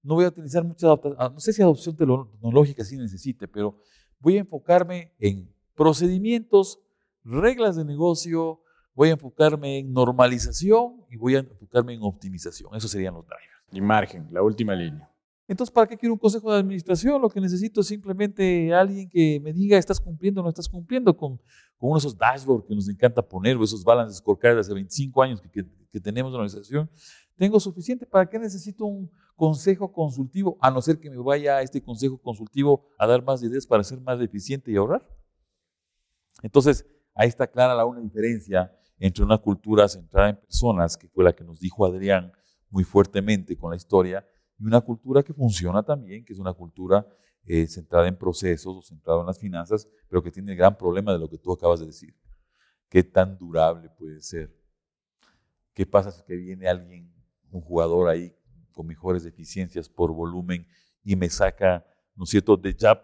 No 0.06 0.14
voy 0.14 0.24
a 0.24 0.28
utilizar 0.28 0.64
mucha 0.64 0.86
adaptación, 0.86 1.34
no 1.34 1.40
sé 1.40 1.52
si 1.52 1.62
adopción 1.62 1.96
tecnológica 1.96 2.84
sí 2.84 2.96
necesite, 2.96 3.48
pero 3.48 3.76
voy 4.20 4.36
a 4.36 4.40
enfocarme 4.40 5.12
en 5.18 5.52
procedimientos, 5.74 6.78
reglas 7.24 7.74
de 7.74 7.84
negocio, 7.84 8.60
voy 8.94 9.08
a 9.08 9.12
enfocarme 9.12 9.78
en 9.78 9.92
normalización 9.92 11.04
y 11.10 11.16
voy 11.16 11.34
a 11.34 11.40
enfocarme 11.40 11.94
en 11.94 12.02
optimización. 12.02 12.74
Esos 12.74 12.90
serían 12.90 13.14
los 13.14 13.26
drivers. 13.26 13.64
Y 13.72 13.80
margen, 13.80 14.28
la 14.30 14.42
última 14.42 14.74
línea. 14.74 15.10
Entonces, 15.48 15.72
¿para 15.72 15.86
qué 15.86 15.96
quiero 15.96 16.14
un 16.14 16.18
consejo 16.18 16.52
de 16.52 16.58
administración? 16.58 17.20
Lo 17.20 17.28
que 17.28 17.40
necesito 17.40 17.80
es 17.80 17.86
simplemente 17.86 18.72
alguien 18.74 19.08
que 19.08 19.40
me 19.40 19.52
diga, 19.52 19.78
¿estás 19.78 20.00
cumpliendo 20.00 20.40
o 20.40 20.44
no 20.44 20.48
estás 20.48 20.68
cumpliendo 20.68 21.16
con, 21.16 21.36
con 21.76 21.90
uno 21.90 21.94
de 21.94 21.98
esos 21.98 22.16
dashboards 22.16 22.66
que 22.66 22.74
nos 22.74 22.88
encanta 22.88 23.22
poner, 23.22 23.56
o 23.56 23.62
esos 23.62 23.84
balances 23.84 24.18
scorecard 24.18 24.54
de 24.54 24.60
hace 24.60 24.74
25 24.74 25.22
años 25.22 25.40
que, 25.40 25.64
que, 25.90 26.00
tenemos 26.00 26.30
en 26.30 26.32
la 26.32 26.44
organización? 26.44 26.90
¿Tengo 27.36 27.60
suficiente? 27.60 28.06
¿Para 28.06 28.28
qué 28.28 28.38
necesito 28.38 28.86
un 28.86 29.10
consejo 29.36 29.92
consultivo? 29.92 30.58
A 30.60 30.70
no 30.70 30.82
ser 30.82 30.98
que 30.98 31.10
me 31.10 31.18
vaya 31.18 31.58
a 31.58 31.62
este 31.62 31.82
consejo 31.82 32.18
consultivo 32.18 32.88
a 32.98 33.06
dar 33.06 33.22
más 33.22 33.42
ideas 33.42 33.66
para 33.66 33.84
ser 33.84 34.00
más 34.00 34.20
eficiente 34.20 34.72
y 34.72 34.76
ahorrar. 34.76 35.06
Entonces, 36.42 36.86
ahí 37.14 37.28
está 37.28 37.46
clara 37.46 37.74
la 37.74 37.84
una 37.84 38.00
diferencia 38.00 38.72
entre 38.98 39.22
una 39.22 39.38
cultura 39.38 39.88
centrada 39.88 40.30
en 40.30 40.36
personas, 40.36 40.96
que 40.96 41.08
fue 41.08 41.22
la 41.22 41.34
que 41.34 41.44
nos 41.44 41.60
dijo 41.60 41.84
Adrián 41.84 42.32
muy 42.70 42.82
fuertemente 42.82 43.56
con 43.56 43.70
la 43.70 43.76
historia, 43.76 44.26
y 44.58 44.64
una 44.64 44.80
cultura 44.80 45.22
que 45.22 45.34
funciona 45.34 45.82
también, 45.82 46.24
que 46.24 46.32
es 46.32 46.38
una 46.38 46.52
cultura 46.52 47.06
eh, 47.44 47.66
centrada 47.66 48.08
en 48.08 48.16
procesos 48.16 48.74
o 48.76 48.82
centrada 48.82 49.20
en 49.20 49.26
las 49.26 49.38
finanzas, 49.38 49.86
pero 50.08 50.22
que 50.22 50.30
tiene 50.30 50.52
el 50.52 50.58
gran 50.58 50.76
problema 50.76 51.12
de 51.12 51.18
lo 51.18 51.28
que 51.28 51.38
tú 51.38 51.52
acabas 51.52 51.80
de 51.80 51.86
decir. 51.86 52.16
¿Qué 52.88 53.04
tan 53.04 53.36
durable 53.36 53.90
puede 53.90 54.20
ser? 54.20 54.54
¿Qué 55.74 55.84
pasa 55.84 56.10
si 56.10 56.36
viene 56.36 56.68
alguien, 56.68 57.12
un 57.50 57.60
jugador 57.60 58.08
ahí 58.08 58.34
con 58.76 58.86
mejores 58.86 59.24
eficiencias 59.24 59.88
por 59.88 60.12
volumen 60.12 60.66
y 61.02 61.16
me 61.16 61.30
saca, 61.30 61.84
¿no 62.14 62.24
es 62.24 62.30
cierto?, 62.30 62.58
de 62.58 62.76
jab 62.78 63.02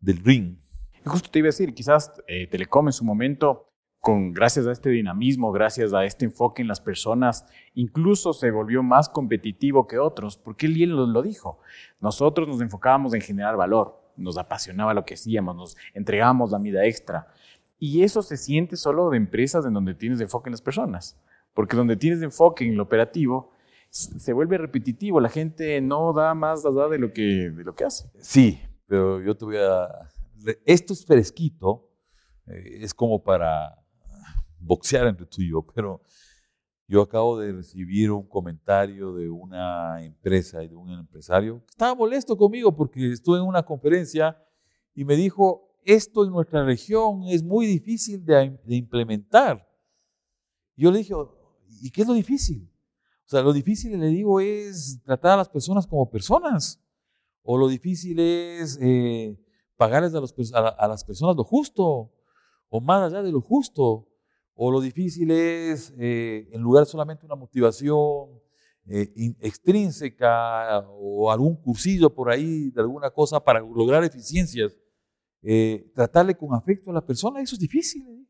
del 0.00 0.24
ring. 0.24 0.56
justo 1.04 1.30
te 1.30 1.40
iba 1.40 1.46
a 1.46 1.50
decir, 1.50 1.74
quizás 1.74 2.10
eh, 2.26 2.46
Telecom 2.46 2.88
en 2.88 2.92
su 2.94 3.04
momento 3.04 3.68
con, 4.00 4.32
gracias 4.32 4.66
a 4.66 4.72
este 4.72 4.88
dinamismo, 4.88 5.52
gracias 5.52 5.92
a 5.92 6.04
este 6.06 6.24
enfoque 6.24 6.62
en 6.62 6.68
las 6.68 6.80
personas, 6.80 7.44
incluso 7.74 8.32
se 8.32 8.50
volvió 8.50 8.82
más 8.82 9.10
competitivo 9.10 9.86
que 9.86 9.98
otros, 9.98 10.38
porque 10.38 10.66
él 10.66 10.88
lo, 10.88 11.06
lo 11.06 11.22
dijo. 11.22 11.60
Nosotros 12.00 12.48
nos 12.48 12.62
enfocábamos 12.62 13.12
en 13.12 13.20
generar 13.20 13.56
valor, 13.56 14.00
nos 14.16 14.38
apasionaba 14.38 14.94
lo 14.94 15.04
que 15.04 15.14
hacíamos, 15.14 15.54
nos 15.54 15.76
entregábamos 15.92 16.50
la 16.50 16.58
vida 16.58 16.86
extra. 16.86 17.28
Y 17.78 18.02
eso 18.02 18.22
se 18.22 18.38
siente 18.38 18.76
solo 18.76 19.10
de 19.10 19.18
empresas 19.18 19.66
en 19.66 19.74
donde 19.74 19.94
tienes 19.94 20.20
enfoque 20.22 20.48
en 20.48 20.52
las 20.52 20.62
personas, 20.62 21.20
porque 21.52 21.76
donde 21.76 21.96
tienes 21.96 22.22
enfoque 22.22 22.64
en 22.64 22.76
lo 22.76 22.84
operativo, 22.84 23.52
se 23.92 24.32
vuelve 24.32 24.56
repetitivo, 24.56 25.20
la 25.20 25.28
gente 25.28 25.78
no 25.82 26.14
da 26.14 26.34
más 26.34 26.64
allá 26.64 26.88
de 26.88 26.98
lo 26.98 27.12
que, 27.12 27.50
de 27.50 27.62
lo 27.62 27.74
que 27.74 27.84
hace. 27.84 28.10
Sí, 28.20 28.58
pero 28.86 29.20
yo 29.20 29.36
te 29.36 29.44
voy 29.44 29.56
a... 29.58 29.86
Esto 30.64 30.94
es 30.94 31.04
fresquito, 31.04 31.90
eh, 32.46 32.78
es 32.80 32.94
como 32.94 33.22
para 33.22 33.78
boxear 34.58 35.08
entre 35.08 35.26
tú 35.26 35.42
y 35.42 35.50
yo, 35.50 35.62
pero 35.74 36.00
yo 36.88 37.02
acabo 37.02 37.38
de 37.38 37.52
recibir 37.52 38.10
un 38.10 38.26
comentario 38.26 39.12
de 39.12 39.28
una 39.28 40.02
empresa 40.02 40.64
y 40.64 40.68
de 40.68 40.74
un 40.74 40.90
empresario 40.90 41.60
que 41.60 41.70
estaba 41.70 41.94
molesto 41.94 42.36
conmigo 42.36 42.74
porque 42.74 43.12
estuve 43.12 43.38
en 43.38 43.44
una 43.44 43.62
conferencia 43.62 44.36
y 44.94 45.04
me 45.04 45.16
dijo, 45.16 45.76
esto 45.84 46.24
en 46.24 46.30
nuestra 46.30 46.64
región 46.64 47.24
es 47.24 47.42
muy 47.42 47.66
difícil 47.66 48.24
de, 48.24 48.58
implementar. 48.68 49.68
yo 50.76 50.90
le 50.90 50.98
dije, 50.98 51.14
¿y 51.82 51.90
qué 51.90 52.02
es 52.02 52.08
lo 52.08 52.14
difícil? 52.14 52.71
Sea, 53.32 53.42
lo 53.42 53.52
difícil, 53.54 53.98
le 53.98 54.08
digo, 54.08 54.40
es 54.40 55.00
tratar 55.04 55.32
a 55.32 55.36
las 55.38 55.48
personas 55.48 55.86
como 55.86 56.10
personas. 56.10 56.78
O 57.42 57.56
lo 57.56 57.66
difícil 57.66 58.20
es 58.20 58.78
eh, 58.80 59.38
pagarles 59.76 60.14
a, 60.14 60.58
a 60.68 60.86
las 60.88 61.02
personas 61.02 61.34
lo 61.34 61.42
justo. 61.42 62.12
O 62.68 62.80
más 62.82 63.10
allá 63.10 63.22
de 63.22 63.32
lo 63.32 63.40
justo 63.40 64.06
o 64.54 64.70
lo 64.70 64.80
difícil 64.80 65.30
es, 65.30 65.94
eh, 65.98 66.46
en 66.52 66.60
lugar 66.60 66.84
de 66.84 66.90
solamente 66.90 67.24
una 67.24 67.34
motivación 67.34 68.38
eh, 68.84 69.34
extrínseca 69.40 70.86
o 70.90 71.30
algún 71.30 71.56
cursillo 71.56 72.14
por 72.14 72.30
ahí 72.30 72.70
de 72.70 72.80
alguna 72.82 73.10
cosa 73.10 73.42
para 73.42 73.60
lograr 73.60 74.04
eficiencias, 74.04 74.76
eh, 75.40 75.90
tratarle 75.94 76.36
con 76.36 76.54
afecto 76.54 76.90
a 76.90 76.94
la 76.94 77.04
persona, 77.04 77.40
eso 77.40 77.54
es 77.54 77.60
difícil. 77.60 78.28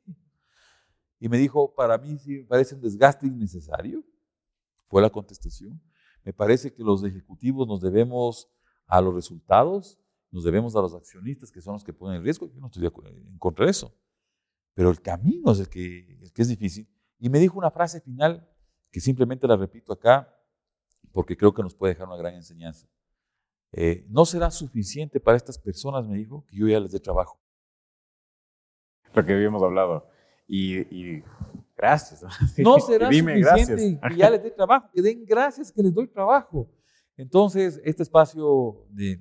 Y 1.18 1.28
me 1.28 1.38
dijo, 1.38 1.74
para 1.74 1.98
mí 1.98 2.18
sí 2.18 2.38
me 2.38 2.44
parece 2.44 2.74
un 2.74 2.80
desgaste 2.80 3.26
innecesario, 3.26 4.04
fue 4.92 5.00
la 5.00 5.10
contestación. 5.10 5.80
Me 6.22 6.34
parece 6.34 6.74
que 6.74 6.82
los 6.82 7.02
ejecutivos 7.02 7.66
nos 7.66 7.80
debemos 7.80 8.48
a 8.86 9.00
los 9.00 9.14
resultados, 9.14 9.98
nos 10.30 10.44
debemos 10.44 10.76
a 10.76 10.82
los 10.82 10.92
accionistas 10.94 11.50
que 11.50 11.62
son 11.62 11.72
los 11.72 11.82
que 11.82 11.94
ponen 11.94 12.18
el 12.18 12.22
riesgo. 12.22 12.46
Yo 12.52 12.60
no 12.60 12.66
estoy 12.66 12.86
en 12.86 13.38
contra 13.38 13.64
de 13.64 13.70
eso 13.70 13.90
pero 14.74 14.90
el 14.90 15.00
camino 15.00 15.52
es 15.52 15.60
el 15.60 15.68
que, 15.68 16.18
es 16.34 16.48
difícil. 16.48 16.88
Y 17.18 17.28
me 17.28 17.38
dijo 17.38 17.58
una 17.58 17.70
frase 17.70 18.00
final 18.00 18.48
que 18.90 19.00
simplemente 19.00 19.46
la 19.46 19.56
repito 19.56 19.92
acá 19.92 20.28
porque 21.12 21.36
creo 21.36 21.52
que 21.52 21.62
nos 21.62 21.74
puede 21.74 21.94
dejar 21.94 22.08
una 22.08 22.16
gran 22.16 22.34
enseñanza. 22.34 22.88
Eh, 23.72 24.06
no 24.08 24.24
será 24.24 24.50
suficiente 24.50 25.20
para 25.20 25.36
estas 25.36 25.58
personas, 25.58 26.06
me 26.06 26.16
dijo, 26.16 26.44
que 26.46 26.56
yo 26.56 26.68
ya 26.68 26.80
les 26.80 26.92
dé 26.92 27.00
trabajo. 27.00 27.40
Lo 29.14 29.24
que 29.24 29.32
habíamos 29.32 29.62
hablado. 29.62 30.08
Y, 30.46 31.22
gracias. 31.82 32.22
No 32.58 32.78
será 32.80 33.10
suficiente 33.10 34.00
que 34.08 34.16
ya 34.16 34.30
les 34.30 34.42
dé 34.42 34.50
trabajo, 34.50 34.88
que 34.92 35.02
den 35.02 35.24
gracias 35.24 35.72
que 35.72 35.82
les 35.82 35.92
doy 35.92 36.06
trabajo. 36.06 36.70
Entonces, 37.16 37.80
este 37.84 38.02
espacio 38.04 38.86
de, 38.90 39.20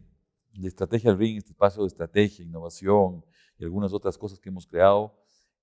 de 0.53 0.68
estrategia 0.68 1.13
ring, 1.13 1.38
este 1.38 1.51
espacio 1.51 1.82
de 1.82 1.88
estrategia, 1.88 2.46
innovación 2.46 3.25
y 3.58 3.63
algunas 3.63 3.94
otras 3.94 4.18
cosas 4.18 4.39
que 4.39 4.50
hemos 4.50 4.68
creado, 4.68 5.18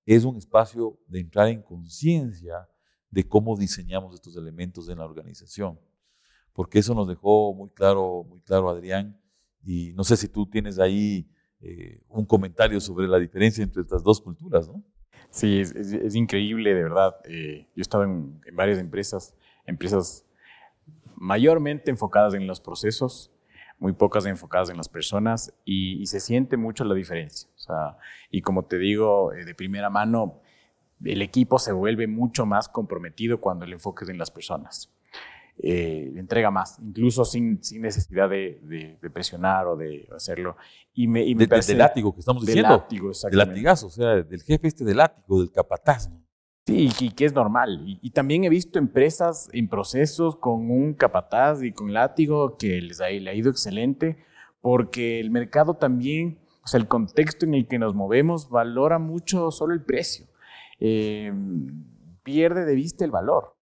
es 0.05 0.25
un 0.25 0.37
espacio 0.37 0.99
de 1.07 1.21
entrar 1.21 1.47
en 1.47 1.61
conciencia 1.61 2.67
de 3.09 3.27
cómo 3.27 3.57
diseñamos 3.57 4.13
estos 4.13 4.35
elementos 4.35 4.89
en 4.89 4.97
la 4.97 5.05
organización. 5.05 5.79
Porque 6.53 6.79
eso 6.79 6.93
nos 6.93 7.07
dejó 7.07 7.53
muy 7.53 7.69
claro, 7.69 8.25
muy 8.27 8.41
claro 8.41 8.69
Adrián. 8.69 9.19
Y 9.63 9.93
no 9.93 10.03
sé 10.03 10.17
si 10.17 10.27
tú 10.27 10.45
tienes 10.45 10.79
ahí 10.79 11.29
eh, 11.61 12.01
un 12.09 12.25
comentario 12.25 12.79
sobre 12.81 13.07
la 13.07 13.19
diferencia 13.19 13.63
entre 13.63 13.81
estas 13.81 14.03
dos 14.03 14.21
culturas, 14.21 14.67
¿no? 14.67 14.83
Sí, 15.29 15.59
es, 15.59 16.15
increíble, 16.15 16.73
de 16.73 16.83
verdad. 16.83 17.15
Eh, 17.25 17.67
yo 17.75 17.79
he 17.79 17.81
estado 17.81 18.03
en, 18.03 18.41
en 18.45 18.55
varias 18.55 18.79
empresas, 18.79 19.35
empresas 19.65 20.25
mayormente 21.15 21.91
enfocadas 21.91 22.33
en 22.33 22.47
los 22.47 22.61
procesos, 22.61 23.31
muy 23.77 23.93
pocas 23.93 24.25
enfocadas 24.25 24.69
en 24.69 24.77
las 24.77 24.89
personas 24.89 25.53
y, 25.65 26.05
se 26.05 26.19
siente 26.19 26.57
mucho 26.57 26.83
la 26.83 26.95
diferencia. 26.95 27.49
O 27.55 27.59
sea, 27.59 27.97
y 28.31 28.41
como 28.41 28.63
te 28.63 28.77
digo 28.77 29.33
eh, 29.33 29.45
de 29.45 29.53
primera 29.55 29.89
mano, 29.89 30.41
el 31.03 31.21
equipo 31.21 31.59
se 31.59 31.71
vuelve 31.71 32.07
mucho 32.07 32.45
más 32.45 32.67
comprometido 32.67 33.39
cuando 33.39 33.65
el 33.65 33.73
enfoque 33.73 34.05
es 34.05 34.09
en 34.09 34.17
las 34.17 34.31
personas. 34.31 34.91
Eh, 35.61 36.13
entrega 36.15 36.49
más, 36.49 36.79
incluso 36.79 37.25
sin, 37.25 37.61
sin 37.61 37.81
necesidad 37.81 38.29
de, 38.29 38.97
presionar 39.13 39.67
o 39.67 39.75
de 39.75 40.07
hacerlo. 40.15 40.55
Y 40.93 41.07
me, 41.07 41.25
y 41.25 41.35
me 41.35 41.47
de, 41.47 41.75
látigo 41.75 42.13
que 42.13 42.21
estamos 42.21 42.45
diciendo. 42.45 42.69
Látigo, 42.69 43.11
de 43.29 43.35
latigazo, 43.35 43.87
o 43.87 43.89
sea, 43.89 44.23
del 44.23 44.41
jefe 44.41 44.69
este 44.69 44.85
de 44.85 44.95
látigo, 44.95 45.41
del 45.41 45.51
capataz. 45.51 46.09
Sí, 46.65 46.89
y 47.01 47.11
que 47.11 47.25
es 47.25 47.33
normal. 47.33 47.83
Y, 48.01 48.09
también 48.11 48.45
he 48.45 48.49
visto 48.49 48.79
empresas 48.79 49.49
en 49.51 49.67
procesos 49.67 50.37
con 50.37 50.71
un 50.71 50.93
capataz 50.93 51.61
y 51.61 51.73
con 51.73 51.91
látigo 51.91 52.55
que 52.57 52.79
les 52.81 53.01
ha, 53.01 53.09
le 53.09 53.29
ha 53.29 53.33
ido 53.33 53.49
excelente, 53.51 54.17
porque 54.61 55.19
el 55.19 55.29
mercado 55.29 55.73
también, 55.73 56.39
o 56.63 56.67
sea, 56.67 56.79
el 56.79 56.87
contexto 56.87 57.45
en 57.45 57.55
el 57.55 57.67
que 57.67 57.79
nos 57.79 57.95
movemos 57.95 58.49
valora 58.49 58.97
mucho 58.97 59.51
solo 59.51 59.73
el 59.73 59.83
precio. 59.83 60.25
Eh, 60.79 61.33
pierde 62.23 62.63
de 62.63 62.75
vista 62.75 63.03
el 63.03 63.11
valor. 63.11 63.58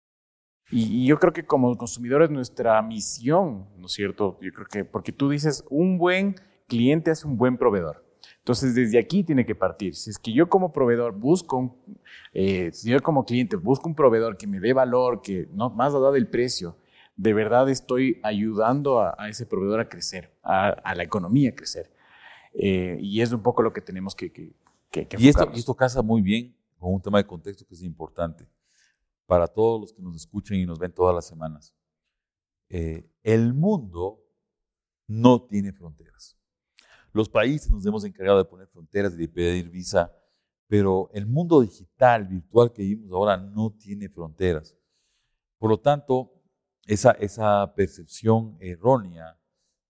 Y, 0.71 1.07
yo 1.07 1.19
creo 1.19 1.33
que 1.33 1.45
como 1.45 1.77
consumidores 1.77 2.31
nuestra 2.31 2.81
misión, 2.83 3.67
¿no 3.77 3.87
es 3.87 3.93
cierto? 3.93 4.39
Yo 4.41 4.53
creo 4.53 4.67
que, 4.67 4.85
porque 4.85 5.13
tú 5.13 5.29
dices, 5.29 5.65
un 5.71 5.99
buen 5.99 6.37
cliente 6.67 7.11
es 7.11 7.25
un 7.25 7.37
buen 7.37 7.57
proveedor. 7.57 8.05
Entonces, 8.39 8.75
desde 8.75 8.99
aquí 8.99 9.23
tiene 9.25 9.45
que 9.45 9.55
partir. 9.55 9.95
Si 9.95 10.11
es 10.11 10.19
que 10.19 10.33
yo 10.33 10.49
como 10.49 10.73
proveedor 10.73 11.15
busco, 11.19 11.57
un, 11.57 11.99
eh, 12.33 12.71
si 12.73 12.91
yo 12.91 13.01
como 13.03 13.25
cliente 13.25 13.57
busco 13.57 13.89
un 13.89 13.95
proveedor 13.95 14.37
que 14.37 14.47
me 14.47 14.61
dé 14.61 14.73
valor, 14.73 15.23
que 15.23 15.49
no 15.53 15.71
más 15.71 15.95
allá 15.95 16.11
del 16.11 16.29
precio, 16.29 16.77
de 17.17 17.33
verdad 17.33 17.69
estoy 17.71 18.21
ayudando 18.23 19.01
a, 19.01 19.29
ese 19.29 19.47
proveedor 19.47 19.81
a 19.81 19.89
crecer, 19.89 20.33
a, 20.43 20.95
la 20.95 21.03
economía 21.03 21.51
a 21.51 21.55
crecer. 21.55 21.91
Eh, 22.55 22.99
y 23.01 23.21
es 23.21 23.33
un 23.33 23.43
poco 23.43 23.63
lo 23.63 23.73
que 23.73 23.81
tenemos 23.81 24.15
que, 24.15 24.33
que, 24.33 24.55
y, 25.19 25.29
esto, 25.29 25.51
y 25.53 25.59
esto 25.59 25.75
casa 25.75 26.03
muy 26.03 26.23
bien 26.23 26.55
con 26.79 26.95
un 26.95 27.01
tema 27.01 27.19
de 27.19 27.27
contexto 27.27 27.67
que 27.67 27.75
es 27.75 27.83
importante 27.83 28.47
para 29.27 29.47
todos 29.49 29.81
los 29.81 29.93
que 29.93 30.03
nos 30.03 30.17
escuchan 30.17 30.59
y 30.59 30.67
nos 30.67 30.79
ven 30.79 30.93
todas 30.93 31.15
las 31.15 31.27
semanas. 31.27 31.75
Eh, 32.69 33.11
el 33.23 33.55
mundo 33.55 34.23
no 35.07 35.43
tiene 35.43 35.73
fronteras. 35.73 36.39
Los 37.13 37.29
países 37.29 37.71
nos 37.71 37.87
hemos 37.87 38.05
encargado 38.05 38.39
de 38.39 38.45
poner 38.45 38.67
fronteras 38.69 39.15
y 39.15 39.19
de 39.19 39.29
pedir 39.29 39.71
visa, 39.71 40.13
pero 40.67 41.11
el 41.13 41.27
mundo 41.27 41.61
digital, 41.61 42.27
virtual 42.27 42.73
que 42.73 42.83
vivimos 42.83 43.13
ahora 43.13 43.37
no 43.37 43.71
tiene 43.71 44.09
fronteras. 44.09 44.77
Por 45.59 45.71
lo 45.71 45.79
tanto, 45.79 46.33
esa, 46.87 47.13
esa 47.13 47.73
percepción 47.75 48.57
errónea 48.61 49.39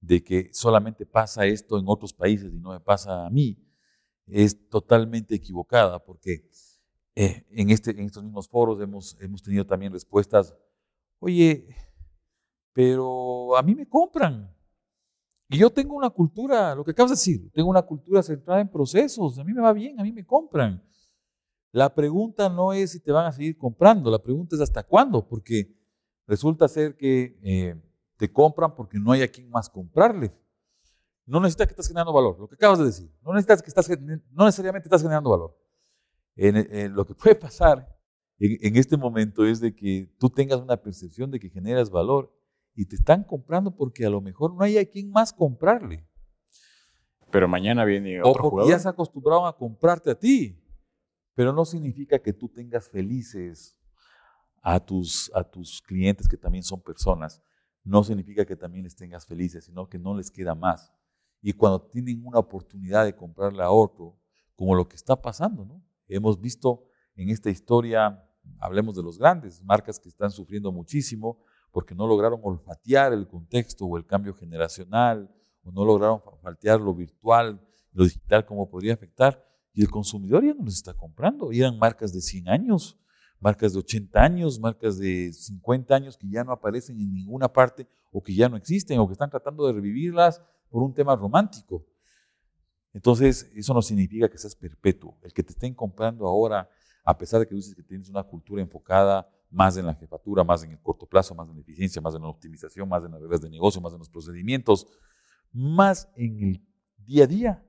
de 0.00 0.22
que 0.22 0.50
solamente 0.52 1.06
pasa 1.06 1.46
esto 1.46 1.78
en 1.78 1.84
otros 1.88 2.12
países 2.12 2.52
y 2.52 2.60
no 2.60 2.70
me 2.70 2.80
pasa 2.80 3.26
a 3.26 3.30
mí, 3.30 3.58
es 4.26 4.68
totalmente 4.68 5.34
equivocada, 5.34 6.04
porque 6.04 6.48
eh, 7.14 7.46
en, 7.50 7.70
este, 7.70 7.90
en 7.92 8.00
estos 8.00 8.22
mismos 8.22 8.48
foros 8.48 8.80
hemos, 8.80 9.16
hemos 9.20 9.42
tenido 9.42 9.64
también 9.64 9.92
respuestas, 9.92 10.54
oye, 11.20 11.68
pero 12.72 13.56
a 13.56 13.62
mí 13.62 13.74
me 13.74 13.88
compran. 13.88 14.52
Y 15.48 15.58
yo 15.58 15.70
tengo 15.70 15.94
una 15.94 16.10
cultura, 16.10 16.74
lo 16.74 16.84
que 16.84 16.90
acabas 16.90 17.10
de 17.10 17.16
decir, 17.16 17.50
tengo 17.52 17.68
una 17.68 17.82
cultura 17.82 18.22
centrada 18.22 18.60
en 18.60 18.68
procesos, 18.68 19.38
a 19.38 19.44
mí 19.44 19.52
me 19.52 19.60
va 19.60 19.72
bien, 19.72 20.00
a 20.00 20.02
mí 20.02 20.12
me 20.12 20.24
compran. 20.24 20.82
La 21.70 21.94
pregunta 21.94 22.48
no 22.48 22.72
es 22.72 22.92
si 22.92 23.00
te 23.00 23.12
van 23.12 23.26
a 23.26 23.32
seguir 23.32 23.56
comprando, 23.58 24.10
la 24.10 24.22
pregunta 24.22 24.56
es 24.56 24.62
hasta 24.62 24.82
cuándo, 24.82 25.26
porque 25.26 25.76
resulta 26.26 26.66
ser 26.68 26.96
que 26.96 27.38
eh, 27.42 27.80
te 28.16 28.32
compran 28.32 28.74
porque 28.74 28.98
no 28.98 29.12
hay 29.12 29.22
a 29.22 29.28
quien 29.30 29.48
más 29.50 29.68
comprarle. 29.68 30.32
No 31.26 31.40
necesitas 31.40 31.68
que 31.68 31.72
estás 31.72 31.88
generando 31.88 32.12
valor, 32.12 32.38
lo 32.38 32.48
que 32.48 32.54
acabas 32.54 32.78
de 32.78 32.86
decir. 32.86 33.10
No 33.22 33.32
necesitas 33.32 33.62
que 33.62 33.68
estás, 33.68 33.88
no 34.30 34.44
necesariamente 34.44 34.86
estás 34.86 35.02
generando 35.02 35.30
valor. 35.30 35.56
En, 36.36 36.94
lo 36.94 37.06
que 37.06 37.14
puede 37.14 37.34
pasar 37.36 37.88
en, 38.38 38.58
en, 38.60 38.76
este 38.76 38.96
momento 38.96 39.46
es 39.46 39.60
de 39.60 39.74
que 39.74 40.12
tú 40.18 40.28
tengas 40.28 40.60
una 40.60 40.76
percepción 40.76 41.30
de 41.30 41.38
que 41.38 41.48
generas 41.48 41.90
valor 41.90 42.32
y 42.74 42.86
te 42.86 42.96
están 42.96 43.22
comprando 43.22 43.74
porque 43.76 44.04
a 44.04 44.10
lo 44.10 44.20
mejor 44.20 44.54
no 44.54 44.62
hay 44.62 44.78
a 44.78 44.84
quien 44.84 45.10
más 45.10 45.32
comprarle. 45.32 46.08
Pero 47.30 47.48
mañana 47.48 47.84
viene 47.84 48.20
otro 48.20 48.30
O 48.30 48.34
porque 48.34 48.50
jugador. 48.50 48.72
ya 48.72 48.78
se 48.78 48.88
acostumbraron 48.88 49.46
a 49.46 49.52
comprarte 49.52 50.10
a 50.10 50.18
ti. 50.18 50.60
Pero 51.34 51.52
no 51.52 51.64
significa 51.64 52.18
que 52.18 52.32
tú 52.32 52.48
tengas 52.48 52.88
felices 52.88 53.76
a 54.62 54.78
tus, 54.78 55.30
a 55.34 55.42
tus 55.42 55.82
clientes 55.82 56.28
que 56.28 56.36
también 56.36 56.62
son 56.62 56.80
personas. 56.80 57.42
No 57.82 58.04
significa 58.04 58.44
que 58.44 58.56
también 58.56 58.84
les 58.84 58.96
tengas 58.96 59.26
felices, 59.26 59.64
sino 59.64 59.88
que 59.88 59.98
no 59.98 60.16
les 60.16 60.30
queda 60.30 60.54
más. 60.54 60.92
Y 61.42 61.52
cuando 61.52 61.82
tienen 61.82 62.24
una 62.24 62.38
oportunidad 62.38 63.04
de 63.04 63.14
comprarle 63.14 63.62
a 63.62 63.70
otro, 63.70 64.18
como 64.54 64.74
lo 64.74 64.88
que 64.88 64.96
está 64.96 65.20
pasando, 65.20 65.64
¿no? 65.64 65.84
Hemos 66.08 66.40
visto 66.40 66.84
en 67.16 67.30
esta 67.30 67.50
historia, 67.50 68.22
hablemos 68.58 68.96
de 68.96 69.02
los 69.02 69.18
grandes, 69.18 69.62
marcas 69.62 69.98
que 69.98 70.08
están 70.08 70.30
sufriendo 70.30 70.72
muchísimo 70.72 71.38
porque 71.70 71.94
no 71.94 72.06
lograron 72.06 72.40
olfatear 72.42 73.12
el 73.12 73.26
contexto 73.26 73.84
o 73.84 73.96
el 73.96 74.06
cambio 74.06 74.32
generacional, 74.34 75.28
o 75.64 75.72
no 75.72 75.84
lograron 75.84 76.20
olfatear 76.24 76.80
lo 76.80 76.94
virtual, 76.94 77.60
lo 77.92 78.04
digital, 78.04 78.46
cómo 78.46 78.68
podría 78.68 78.94
afectar, 78.94 79.44
y 79.72 79.82
el 79.82 79.90
consumidor 79.90 80.44
ya 80.44 80.54
no 80.54 80.64
les 80.64 80.74
está 80.74 80.94
comprando. 80.94 81.50
Y 81.50 81.60
eran 81.60 81.78
marcas 81.78 82.12
de 82.12 82.20
100 82.20 82.48
años, 82.48 82.96
marcas 83.40 83.72
de 83.72 83.80
80 83.80 84.22
años, 84.22 84.60
marcas 84.60 84.98
de 84.98 85.32
50 85.32 85.94
años 85.94 86.16
que 86.16 86.28
ya 86.30 86.44
no 86.44 86.52
aparecen 86.52 87.00
en 87.00 87.12
ninguna 87.12 87.48
parte 87.52 87.88
o 88.12 88.22
que 88.22 88.34
ya 88.34 88.48
no 88.48 88.56
existen 88.56 89.00
o 89.00 89.06
que 89.08 89.12
están 89.12 89.30
tratando 89.30 89.66
de 89.66 89.72
revivirlas 89.72 90.40
por 90.70 90.82
un 90.82 90.94
tema 90.94 91.16
romántico. 91.16 91.84
Entonces, 92.94 93.50
eso 93.54 93.74
no 93.74 93.82
significa 93.82 94.28
que 94.28 94.38
seas 94.38 94.54
perpetuo. 94.54 95.18
El 95.22 95.32
que 95.32 95.42
te 95.42 95.52
estén 95.52 95.74
comprando 95.74 96.26
ahora, 96.26 96.70
a 97.04 97.18
pesar 97.18 97.40
de 97.40 97.46
que 97.46 97.54
dices 97.54 97.74
que 97.74 97.82
tienes 97.82 98.08
una 98.08 98.22
cultura 98.22 98.62
enfocada 98.62 99.28
más 99.50 99.76
en 99.76 99.84
la 99.84 99.94
jefatura, 99.94 100.44
más 100.44 100.62
en 100.62 100.70
el 100.70 100.80
corto 100.80 101.04
plazo, 101.04 101.34
más 101.34 101.48
en 101.48 101.56
la 101.56 101.60
eficiencia, 101.60 102.00
más 102.00 102.14
en 102.14 102.22
la 102.22 102.28
optimización, 102.28 102.88
más 102.88 103.04
en 103.04 103.10
las 103.10 103.20
reglas 103.20 103.40
de 103.40 103.50
negocio, 103.50 103.80
más 103.80 103.92
en 103.92 103.98
los 103.98 104.08
procedimientos, 104.08 104.86
más 105.52 106.08
en 106.16 106.40
el 106.40 106.66
día 106.98 107.24
a 107.24 107.26
día, 107.26 107.64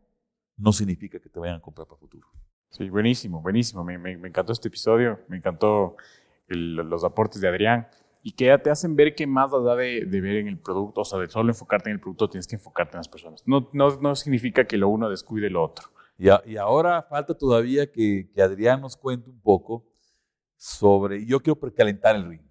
no 0.57 0.71
significa 0.71 1.19
que 1.19 1.29
te 1.29 1.39
vayan 1.39 1.57
a 1.57 1.61
comprar 1.61 1.87
para 1.87 1.99
futuro. 1.99 2.27
Sí, 2.69 2.89
buenísimo, 2.89 3.41
buenísimo. 3.41 3.83
Me, 3.83 4.11
encantó 4.11 4.53
este 4.53 4.67
episodio, 4.67 5.19
me 5.27 5.37
encantó 5.37 5.95
los 6.47 7.03
aportes 7.03 7.41
de 7.41 7.47
Adrián 7.47 7.87
y 8.27 8.31
que 8.31 8.57
te 8.57 8.71
hacen 8.71 8.95
ver 8.95 9.13
que 9.13 9.27
más 9.27 9.51
da 9.51 9.75
de, 9.75 10.03
ver 10.03 10.37
en 10.37 10.47
el 10.47 10.57
producto, 10.57 11.01
o 11.01 11.05
sea, 11.05 11.19
de 11.19 11.29
solo 11.29 11.49
enfocarte 11.49 11.91
en 11.91 11.97
el 11.97 11.99
producto, 11.99 12.27
tienes 12.27 12.47
que 12.47 12.55
enfocarte 12.55 12.97
en 12.97 13.01
las 13.01 13.07
personas. 13.07 13.43
No, 13.45 13.69
no, 13.71 14.01
no 14.01 14.15
significa 14.15 14.65
que 14.65 14.77
lo 14.77 14.89
uno 14.89 15.11
descuide 15.11 15.47
lo 15.51 15.61
otro. 15.63 15.89
Y, 16.17 16.29
y 16.51 16.57
ahora 16.57 17.03
falta 17.03 17.35
todavía 17.35 17.91
que, 17.91 18.27
que, 18.33 18.41
Adrián 18.41 18.81
nos 18.81 18.97
cuente 18.97 19.29
un 19.29 19.39
poco 19.39 19.85
sobre, 20.55 21.23
yo 21.23 21.39
quiero 21.39 21.59
precalentar 21.59 22.15
el 22.15 22.27
ring. 22.27 22.41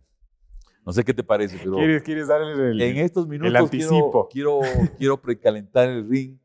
No 0.86 0.92
sé 0.92 1.02
qué 1.02 1.12
te 1.12 1.24
parece, 1.24 1.58
pero 1.58 1.74
¿Quieres, 1.74 2.02
quieres 2.04 2.28
darle 2.28 2.52
el, 2.52 2.80
en 2.80 2.98
estos 2.98 3.26
minutos 3.26 3.68
quiero, 3.68 4.28
quiero, 4.30 4.60
quiero, 4.96 5.20
precalentar 5.20 5.88
el 5.88 6.08
ring 6.08 6.38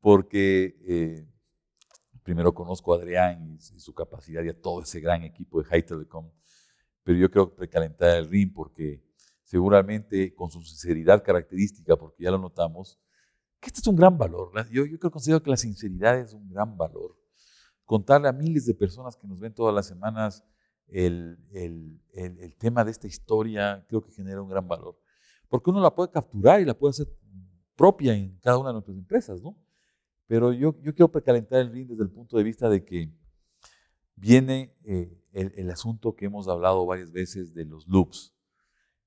porque 0.00 0.76
eh, 0.86 1.26
primero 2.22 2.52
conozco 2.52 2.92
a 2.92 2.98
Adrián 2.98 3.42
y, 3.42 3.58
su 3.58 3.94
capacidad 3.94 4.42
y 4.42 4.50
a 4.50 4.60
todo 4.60 4.82
ese 4.82 5.00
gran 5.00 5.22
equipo 5.22 5.62
de 5.62 5.64
High 5.64 5.86
Telecom 5.86 6.30
pero 7.06 7.18
yo 7.18 7.30
creo 7.30 7.48
que 7.48 7.56
precalentar 7.56 8.16
el 8.16 8.28
ring 8.28 8.52
porque 8.52 9.00
seguramente 9.44 10.34
con 10.34 10.50
su 10.50 10.60
sinceridad 10.62 11.22
característica, 11.22 11.96
porque 11.96 12.24
ya 12.24 12.32
lo 12.32 12.38
notamos, 12.38 12.98
que 13.60 13.68
este 13.68 13.78
es 13.78 13.86
un 13.86 13.94
gran 13.94 14.18
valor. 14.18 14.50
Yo, 14.72 14.84
yo 14.84 14.98
creo, 14.98 15.12
considero 15.12 15.40
que 15.40 15.50
la 15.50 15.56
sinceridad 15.56 16.18
es 16.18 16.32
un 16.32 16.48
gran 16.48 16.76
valor. 16.76 17.16
Contarle 17.84 18.26
a 18.26 18.32
miles 18.32 18.66
de 18.66 18.74
personas 18.74 19.16
que 19.16 19.28
nos 19.28 19.38
ven 19.38 19.54
todas 19.54 19.72
las 19.72 19.86
semanas 19.86 20.42
el, 20.88 21.38
el, 21.52 22.02
el, 22.12 22.56
tema 22.56 22.84
de 22.84 22.90
esta 22.90 23.06
historia, 23.06 23.86
creo 23.88 24.02
que 24.02 24.10
genera 24.10 24.42
un 24.42 24.48
gran 24.48 24.66
valor. 24.66 24.98
Porque 25.48 25.70
uno 25.70 25.80
la 25.80 25.94
puede 25.94 26.10
capturar 26.10 26.60
y 26.60 26.64
la 26.64 26.76
puede 26.76 26.90
hacer 26.90 27.06
propia 27.76 28.14
en 28.14 28.36
cada 28.40 28.58
una 28.58 28.70
de 28.70 28.74
nuestras 28.74 28.96
empresas, 28.96 29.40
¿no? 29.40 29.56
Pero 30.26 30.52
yo, 30.52 30.74
yo 30.82 30.92
quiero 30.92 31.12
precalentar 31.12 31.60
el 31.60 31.70
ring 31.70 31.86
desde 31.86 32.02
el 32.02 32.10
punto 32.10 32.36
de 32.36 32.42
vista 32.42 32.68
de 32.68 32.84
que 32.84 33.12
viene 34.16 34.74
eh, 34.82 35.22
el, 35.36 35.70
asunto 35.70 36.14
que 36.14 36.26
hemos 36.26 36.48
hablado 36.48 36.86
varias 36.86 37.12
veces 37.12 37.54
de 37.54 37.64
los 37.64 37.86
loops, 37.86 38.34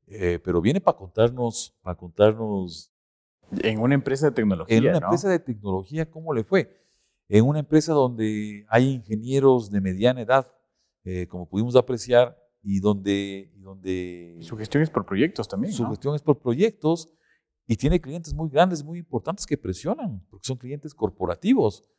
eh, 0.07 0.39
pero 0.43 0.61
viene 0.61 0.79
para 0.79 0.97
contarnos, 0.97 1.77
para 1.81 1.95
contarnos... 1.95 2.91
En 3.63 3.79
una 3.79 3.95
empresa 3.95 4.27
de 4.27 4.31
tecnología. 4.33 4.77
En 4.77 4.85
una 4.85 4.97
empresa 4.97 5.29
de 5.29 5.39
tecnología, 5.39 6.09
¿cómo 6.09 6.33
le 6.33 6.43
fue? 6.43 6.85
En 7.27 7.45
una 7.45 7.59
empresa 7.59 7.93
donde 7.93 8.65
hay 8.69 8.93
ingenieros 8.93 9.71
de 9.71 9.81
mediana 9.81 10.21
edad, 10.21 10.51
eh, 11.03 11.27
como 11.27 11.49
pudimos 11.49 11.75
apreciar, 11.75 12.37
y 12.61 12.79
donde, 12.79 13.51
y 13.55 13.61
donde... 13.61 14.37
Su 14.41 14.57
gestión 14.57 14.83
es 14.83 14.89
por 14.89 15.05
proyectos 15.05 15.47
también. 15.47 15.73
Su 15.73 15.85
gestión 15.87 16.15
es 16.15 16.21
por 16.21 16.39
proyectos 16.39 17.11
y 17.65 17.75
tiene 17.75 18.01
clientes 18.01 18.33
muy 18.33 18.49
grandes, 18.49 18.83
muy 18.83 18.99
importantes 18.99 19.45
que 19.45 19.57
presionan, 19.57 20.25
porque 20.29 20.45
son 20.45 20.57
clientes 20.57 20.93
corporativos. 20.93 21.89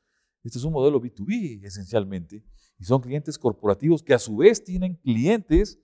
Este 0.42 0.58
es 0.58 0.64
un 0.64 0.72
modelo 0.72 1.00
B2B 1.00 1.64
esencialmente. 1.64 2.44
Y 2.78 2.84
son 2.84 3.00
clientes 3.00 3.38
corporativos 3.38 4.02
que 4.02 4.14
a 4.14 4.18
su 4.18 4.36
vez 4.36 4.64
tienen 4.64 4.96
clientes 4.96 5.78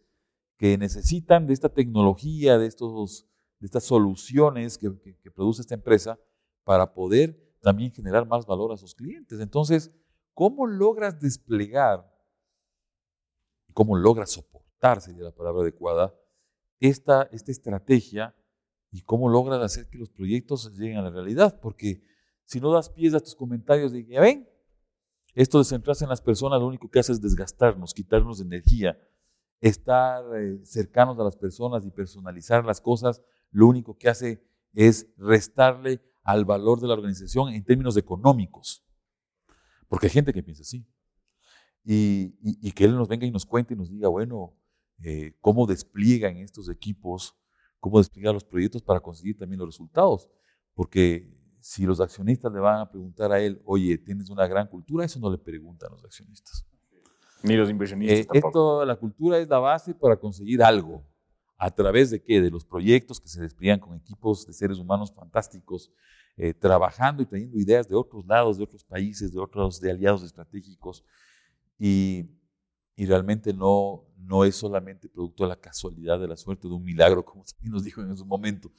que 0.57 0.79
necesitan 0.79 1.47
de 1.47 1.53
esta 1.53 1.69
tecnología, 1.69 2.59
de, 2.59 2.67
estos, 2.67 3.27
de 3.61 3.67
estas 3.67 3.85
soluciones 3.85 4.79
que, 4.79 4.91
produce 5.31 5.61
esta 5.61 5.75
empresa 5.75 6.19
para 6.65 6.95
poder 6.95 7.39
también 7.61 7.93
generar 7.93 8.27
más 8.27 8.47
valor 8.47 8.73
a 8.73 8.77
sus 8.77 8.95
clientes. 8.95 9.39
Entonces, 9.41 9.93
¿cómo 10.33 10.67
logras 10.67 11.21
desplegar, 11.21 12.11
cómo 13.75 13.97
logras 13.97 14.31
soportar, 14.31 15.03
sería 15.03 15.25
la 15.25 15.35
palabra 15.35 15.63
adecuada, 15.63 16.15
esta, 16.81 17.29
esta 17.33 17.51
estrategia 17.51 18.35
y 18.91 19.03
cómo 19.03 19.29
logras 19.29 19.61
hacer 19.61 19.89
que 19.89 19.99
los 19.99 20.11
proyectos 20.11 20.73
lleguen 20.79 20.97
a 20.97 21.03
la 21.03 21.11
realidad? 21.11 21.61
Porque 21.61 22.03
si 22.47 22.61
no 22.61 22.73
das 22.73 22.89
pies 22.89 23.13
a 23.13 23.21
tus 23.21 23.35
comentarios 23.35 23.93
de, 23.93 24.07
ya 24.07 24.21
ven, 24.21 24.49
esto 25.35 25.59
de 25.59 25.65
centrarse 25.65 26.05
en 26.05 26.11
las 26.11 26.23
personas 26.23 26.61
lo 26.61 26.67
único 26.67 26.89
que 26.91 26.99
hace 26.99 27.13
es 27.13 27.21
desgastarnos, 27.21 27.93
quitarnos 27.93 28.41
energía. 28.41 28.99
Estar 29.61 30.25
eh, 30.37 30.61
cercanos 30.65 31.19
a 31.19 31.25
las 31.25 31.37
personas 31.37 31.85
y 31.85 31.91
personalizar 31.91 32.65
las 32.65 32.81
cosas, 32.81 33.23
lo 33.51 33.67
único 33.67 33.99
que 33.99 34.09
hace 34.09 34.43
es 34.73 35.07
restarle 35.17 36.01
al 36.23 36.45
valor 36.45 36.81
de 36.81 36.89
la 36.89 36.95
organización 36.95 37.53
en 37.53 37.65
términos 37.65 37.97
económicos. 37.97 38.83
Porque 39.89 40.07
hay 40.07 40.11
gente 40.11 40.33
que 40.33 40.43
piensa 40.43 40.63
así. 40.63 40.87
Y, 41.85 42.73
que 42.73 42.85
él 42.85 42.97
nos 42.97 43.09
venga 43.09 43.27
y 43.27 43.31
nos 43.31 43.47
cuente 43.47 43.75
y 43.75 43.77
nos 43.77 43.91
diga, 43.91 44.09
bueno, 44.09 44.55
eh, 45.03 45.37
cómo 45.41 45.67
despliegan 45.67 46.37
estos 46.39 46.69
equipos, 46.69 47.37
cómo 47.79 47.99
despliegan 47.99 48.35
los 48.35 48.45
proyectos 48.45 48.83
para 48.83 49.01
conseguir 49.01 49.37
también 49.37 49.59
los 49.61 49.69
resultados. 49.69 50.31
Porque 50.75 51.36
si 51.67 51.85
los 51.85 51.99
accionistas 51.99 52.53
le 52.53 52.61
van 52.61 52.79
a 52.79 52.89
preguntar 52.89 53.33
a 53.33 53.41
él, 53.41 53.61
oye, 53.65 53.99
tienes 53.99 54.31
una 54.31 54.47
gran 54.47 54.69
cultura, 54.69 55.05
eso 55.05 55.19
no 55.19 55.29
le 55.29 55.37
preguntan 55.37 55.91
los 55.91 56.05
accionistas. 56.05 56.65
Ni 57.43 57.57
los 57.57 57.69
inversionistas. 57.69 58.21
Eh, 58.21 58.39
esto, 58.39 58.85
la 58.85 58.95
cultura 58.95 59.37
es 59.39 59.49
la 59.49 59.59
base 59.59 59.93
para 59.93 60.17
conseguir 60.17 60.63
algo. 60.63 61.05
¿A 61.59 61.69
través 61.69 62.11
de 62.11 62.23
qué? 62.23 62.41
De 62.41 62.53
los 62.53 62.65
proyectos 62.65 63.21
que 63.21 63.27
se 63.27 63.43
despliegan 63.43 63.81
con 63.81 63.97
equipos 63.97 64.47
de 64.47 64.53
seres 64.53 64.79
humanos 64.79 65.13
fantásticos, 65.13 65.91
eh, 66.37 66.55
trabajando 66.55 67.25
y 67.25 67.27
trayendo 67.27 67.59
ideas 67.59 67.89
de 67.89 67.97
otros 67.97 68.25
lados, 68.27 68.59
de 68.59 68.63
otros 68.63 68.85
países, 68.85 69.33
de 69.33 69.41
otros 69.41 69.81
de 69.81 69.91
aliados 69.91 70.23
estratégicos. 70.23 71.05
Y, 71.81 72.31
y 72.95 73.07
realmente 73.07 73.53
no, 73.53 74.05
no 74.17 74.45
es 74.45 74.55
solamente 74.55 75.09
producto 75.09 75.43
de 75.43 75.49
la 75.49 75.57
casualidad, 75.57 76.21
de 76.21 76.29
la 76.29 76.37
suerte, 76.37 76.69
de 76.69 76.75
un 76.75 76.85
milagro, 76.85 77.25
como 77.25 77.43
también 77.43 77.73
nos 77.73 77.83
dijo 77.83 78.03
en 78.03 78.13
ese 78.13 78.25
momento, 78.25 78.71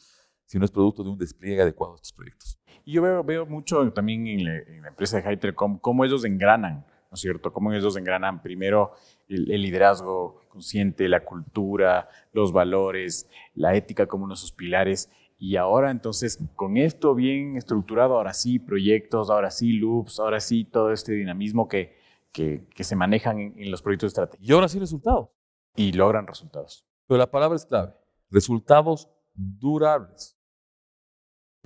sino 0.48 0.66
es 0.66 0.72
producto 0.72 1.04
de 1.04 1.10
un 1.12 1.18
despliegue 1.18 1.62
adecuado 1.62 1.94
de 1.94 1.98
estos 1.98 2.14
proyectos. 2.14 2.60
Y 2.84 2.94
yo 2.94 3.02
veo, 3.02 3.24
veo 3.24 3.46
mucho 3.46 3.92
también 3.92 4.28
en 4.28 4.46
la, 4.46 4.88
empresa 4.88 5.22
de 5.22 5.38
Telecom 5.38 5.78
cómo 5.78 6.06
ellos 6.06 6.24
engranan, 6.24 6.86
¿no 7.12 7.16
es 7.16 7.20
cierto? 7.20 7.52
Cómo 7.52 7.74
ellos 7.74 7.98
engranan 7.98 8.42
primero 8.42 8.94
el, 9.28 9.62
liderazgo 9.62 10.42
consciente, 10.48 11.10
la 11.10 11.26
cultura, 11.26 12.08
los 12.32 12.54
valores, 12.54 13.30
la 13.56 13.76
ética 13.76 14.08
como 14.08 14.24
uno 14.24 14.36
de 14.36 14.40
sus 14.40 14.54
pilares. 14.54 15.12
Y 15.38 15.58
ahora 15.58 15.92
entonces, 15.92 16.40
con 16.56 16.78
esto 16.78 17.14
bien 17.14 17.58
estructurado, 17.58 18.16
ahora 18.16 18.34
sí 18.34 18.58
proyectos, 18.58 19.30
ahora 19.30 19.52
sí 19.52 19.74
loops, 19.74 20.22
ahora 20.22 20.40
sí 20.40 20.64
todo 20.64 20.94
este 20.94 21.12
dinamismo 21.12 21.68
que, 21.68 21.98
que, 22.32 22.84
se 22.84 22.96
manejan 22.96 23.40
en, 23.58 23.70
los 23.70 23.82
proyectos 23.82 24.08
estratégicos. 24.08 24.48
Y 24.48 24.54
ahora 24.54 24.70
sí 24.70 24.80
resultados. 24.80 25.28
Y 25.76 25.92
logran 25.92 26.26
resultados. 26.26 26.86
Pero 27.06 27.18
la 27.18 27.30
palabra 27.30 27.58
es 27.58 27.66
clave. 27.66 27.94
Resultados 28.30 29.10
durables. 29.34 30.37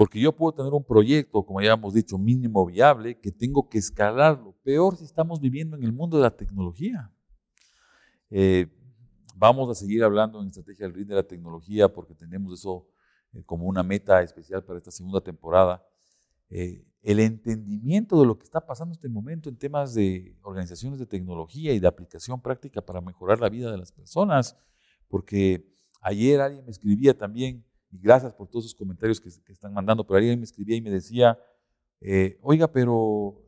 Porque 0.02 0.20
yo 0.20 0.36
puedo 0.36 0.52
tener 0.52 0.74
un 0.74 0.84
proyecto, 0.84 1.46
como 1.46 1.62
ya 1.62 1.74
hemos 1.74 1.94
dicho, 1.94 2.18
mínimo 2.18 2.66
viable, 2.66 3.20
que 3.20 3.32
tengo 3.32 3.70
que 3.70 3.78
escalarlo. 3.78 4.56
Peor 4.64 4.98
si 4.98 5.04
estamos 5.04 5.40
viviendo 5.40 5.78
en 5.78 5.84
el 5.84 5.94
mundo 5.94 6.18
de 6.18 6.24
la 6.24 6.36
tecnología. 6.36 7.14
Eh, 8.32 8.66
vamos 9.36 9.70
a 9.70 9.76
seguir 9.76 10.04
hablando 10.04 10.42
en 10.42 10.48
Estrategia 10.48 10.88
del 10.88 10.96
RIT 10.96 11.08
de 11.08 11.14
la 11.14 11.22
tecnología 11.22 11.88
porque 11.88 12.16
tenemos 12.16 12.60
eso 12.60 12.88
eh, 13.34 13.44
como 13.44 13.68
una 13.68 13.84
meta 13.84 14.24
especial 14.24 14.64
para 14.64 14.80
esta 14.80 14.90
segunda 14.90 15.22
temporada. 15.22 15.86
Eh, 16.50 16.84
el 17.04 17.20
entendimiento 17.20 18.20
de 18.20 18.26
lo 18.26 18.40
que 18.40 18.46
está 18.46 18.66
pasando 18.66 18.94
en 18.94 18.98
este 18.98 19.08
momento 19.08 19.50
en 19.50 19.58
temas 19.60 19.94
de 19.94 20.36
organizaciones 20.42 20.98
de 20.98 21.06
tecnología 21.06 21.74
y 21.74 21.80
de 21.80 21.88
aplicación 21.88 22.42
práctica 22.42 22.82
para 22.82 23.02
mejorar 23.02 23.40
la 23.40 23.50
vida 23.50 23.72
de 23.72 23.78
las 23.78 23.92
personas, 23.92 24.58
porque 25.08 25.64
ayer 26.02 26.42
alguien 26.42 26.66
me 26.66 26.72
escribía 26.72 27.16
también, 27.16 27.64
y 27.92 28.00
gracias 28.00 28.34
por 28.34 28.48
todos 28.48 28.66
esos 28.66 28.76
comentarios 28.76 29.20
que, 29.20 29.30
están 29.52 29.74
mandando, 29.74 30.06
pero 30.06 30.18
alguien 30.18 30.40
me 30.40 30.46
escribía 30.46 30.78
y 30.78 30.82
me 30.82 30.90
decía, 30.90 31.38
eh, 32.00 32.40
oiga, 32.42 32.72
pero 32.72 33.44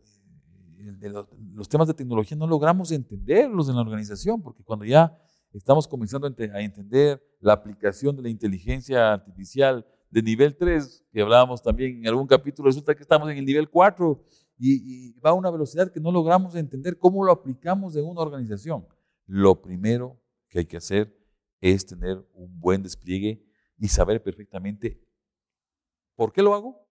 los, 1.54 1.70
temas 1.70 1.88
de 1.88 1.94
tecnología 1.94 2.36
no 2.38 2.46
logramos 2.46 2.92
entenderlos 2.92 3.70
en 3.70 3.76
la 3.76 3.82
organización, 3.82 4.42
porque 4.42 4.64
cuando 4.64 4.86
ya 4.86 5.18
estamos 5.54 5.88
comenzando 5.88 6.28
a 6.28 6.62
entender 6.62 7.24
la 7.40 7.54
aplicación 7.54 8.16
de 8.16 8.24
la 8.24 8.30
inteligencia 8.30 9.14
artificial 9.14 9.86
de 10.10 10.22
nivel 10.22 10.58
3, 10.58 11.06
que 11.12 11.22
hablábamos 11.22 11.62
también 11.62 12.00
en 12.00 12.08
algún 12.08 12.28
capítulo, 12.28 12.68
resulta 12.68 12.94
que 12.94 13.02
estamos 13.02 13.30
en 13.30 13.38
el 13.38 13.46
nivel 13.46 13.70
4 13.70 14.24
y, 14.58 15.10
y 15.10 15.20
va 15.20 15.30
a 15.32 15.34
una 15.34 15.50
velocidad 15.50 15.92
que 15.92 16.00
no 16.00 16.12
logramos 16.12 16.56
entender 16.56 16.98
cómo 16.98 17.24
lo 17.24 17.32
aplicamos 17.32 17.96
en 17.96 18.06
una 18.06 18.22
organización. 18.22 18.86
Lo 19.26 19.62
primero 19.62 20.20
que 20.50 20.60
hay 20.60 20.66
que 20.66 20.78
hacer 20.78 21.18
es 21.62 21.86
tener 21.86 22.24
un 22.34 22.60
buen 22.60 22.84
despliegue 22.84 23.42
y 23.84 23.90
saber 23.90 24.24
perfectamente 24.24 24.98
por 26.16 26.32
qué 26.32 26.42
lo 26.42 26.54
hago 26.54 26.88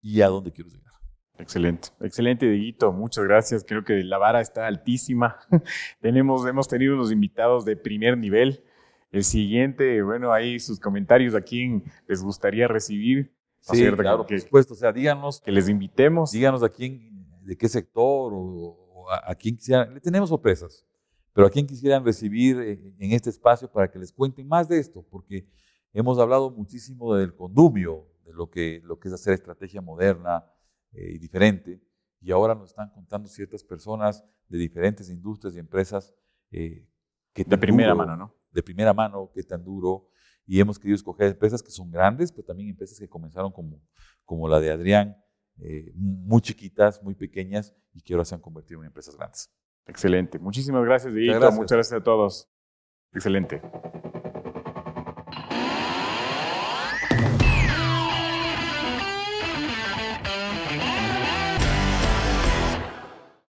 y 0.00 0.22
a 0.22 0.28
dónde 0.28 0.52
quiero 0.52 0.70
llegar. 0.70 0.94
Excelente, 1.36 1.88
excelente, 2.00 2.48
Dieguito. 2.48 2.94
Muchas 2.94 3.24
gracias. 3.24 3.62
Creo 3.62 3.84
que 3.84 4.02
la 4.02 4.16
vara 4.16 4.40
está 4.40 4.66
altísima. 4.66 5.36
Tenemos, 6.00 6.46
hemos 6.46 6.66
tenido 6.66 6.94
unos 6.94 7.12
invitados 7.12 7.66
de 7.66 7.76
primer 7.76 8.16
nivel. 8.16 8.64
El 9.12 9.22
siguiente, 9.22 10.00
bueno, 10.00 10.32
ahí 10.32 10.58
sus 10.58 10.80
comentarios 10.80 11.34
a 11.34 11.42
quién 11.42 11.84
les 12.08 12.22
gustaría 12.22 12.68
recibir. 12.68 13.36
Sí, 13.60 13.84
claro, 13.92 14.26
por 14.26 14.40
supuesto. 14.40 14.72
O 14.72 14.76
sea, 14.78 14.92
díganos. 14.92 15.42
Que 15.42 15.52
les 15.52 15.68
invitemos. 15.68 16.32
Díganos 16.32 16.62
a 16.62 16.70
quién, 16.70 17.26
de 17.42 17.54
qué 17.54 17.68
sector 17.68 18.32
o, 18.34 19.04
a, 19.10 19.34
quién 19.34 19.58
quisieran. 19.58 19.92
Le 19.92 20.00
tenemos 20.00 20.30
sorpresas, 20.30 20.86
pero 21.34 21.46
a 21.46 21.50
quién 21.50 21.66
quisieran 21.66 22.02
recibir 22.02 22.58
eh, 22.60 22.94
en 22.98 23.12
este 23.12 23.28
espacio 23.28 23.70
para 23.70 23.90
que 23.90 23.98
les 23.98 24.10
cuenten 24.10 24.48
más 24.48 24.70
de 24.70 24.78
esto, 24.78 25.06
porque 25.10 25.46
hemos 25.94 26.18
hablado 26.18 26.50
muchísimo 26.50 27.14
del 27.14 27.34
condumio, 27.34 28.06
de 28.26 28.34
lo 28.34 28.50
que, 28.50 28.82
lo 28.84 28.98
que 28.98 29.08
es 29.08 29.14
hacer 29.14 29.32
estrategia 29.32 29.80
moderna 29.80 30.44
eh, 30.92 31.12
y 31.14 31.18
diferente, 31.18 31.80
y 32.20 32.32
ahora 32.32 32.54
nos 32.54 32.70
están 32.70 32.90
contando 32.90 33.28
ciertas 33.28 33.64
personas 33.64 34.24
de 34.48 34.58
diferentes 34.58 35.08
industrias 35.08 35.54
y 35.54 35.58
empresas 35.58 36.14
eh, 36.50 36.86
que 37.32 37.44
de 37.44 37.58
primera 37.58 37.94
mano, 37.94 38.16
¿no? 38.16 38.34
de 38.50 38.62
primera 38.62 38.92
mano, 38.92 39.30
qué 39.34 39.42
tan 39.42 39.64
duro, 39.64 40.08
y 40.46 40.60
hemos 40.60 40.78
querido 40.78 40.96
escoger 40.96 41.28
empresas 41.28 41.62
que 41.62 41.70
son 41.70 41.90
grandes, 41.90 42.30
pero 42.30 42.44
también 42.44 42.70
empresas 42.70 42.98
que 42.98 43.08
comenzaron 43.08 43.50
como, 43.50 43.80
como 44.24 44.48
la 44.48 44.60
de 44.60 44.70
Adrián, 44.70 45.16
eh, 45.58 45.92
muy 45.94 46.40
chiquitas, 46.40 47.02
muy 47.02 47.14
pequeñas, 47.14 47.74
y 47.92 48.02
que 48.02 48.14
ahora 48.14 48.24
se 48.24 48.34
han 48.34 48.40
convertido 48.40 48.80
en 48.80 48.86
empresas 48.86 49.16
grandes. 49.16 49.50
Excelente. 49.86 50.38
Muchísimas 50.38 50.84
gracias, 50.84 51.12
Dieguito. 51.12 51.52
Muchas 51.52 51.76
gracias 51.76 52.00
a 52.00 52.02
todos. 52.02 52.48
Excelente. 53.12 53.60